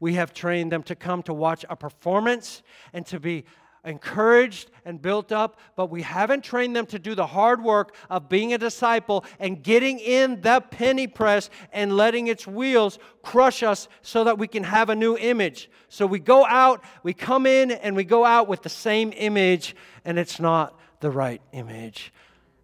[0.00, 3.44] We have trained them to come to watch a performance and to be
[3.84, 8.28] encouraged and built up, but we haven't trained them to do the hard work of
[8.28, 13.88] being a disciple and getting in the penny press and letting its wheels crush us
[14.02, 15.70] so that we can have a new image.
[15.88, 19.74] So we go out, we come in, and we go out with the same image,
[20.04, 22.12] and it's not the right image.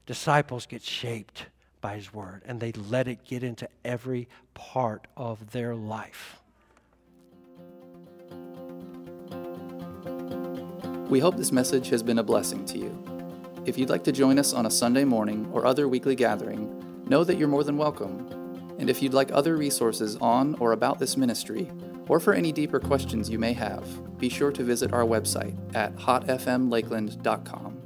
[0.07, 1.47] Disciples get shaped
[1.81, 6.41] by His Word, and they let it get into every part of their life.
[11.09, 13.03] We hope this message has been a blessing to you.
[13.65, 17.25] If you'd like to join us on a Sunday morning or other weekly gathering, know
[17.25, 18.29] that you're more than welcome.
[18.79, 21.71] And if you'd like other resources on or about this ministry,
[22.09, 25.97] or for any deeper questions you may have, be sure to visit our website at
[25.97, 27.78] hotfmlakeland.com.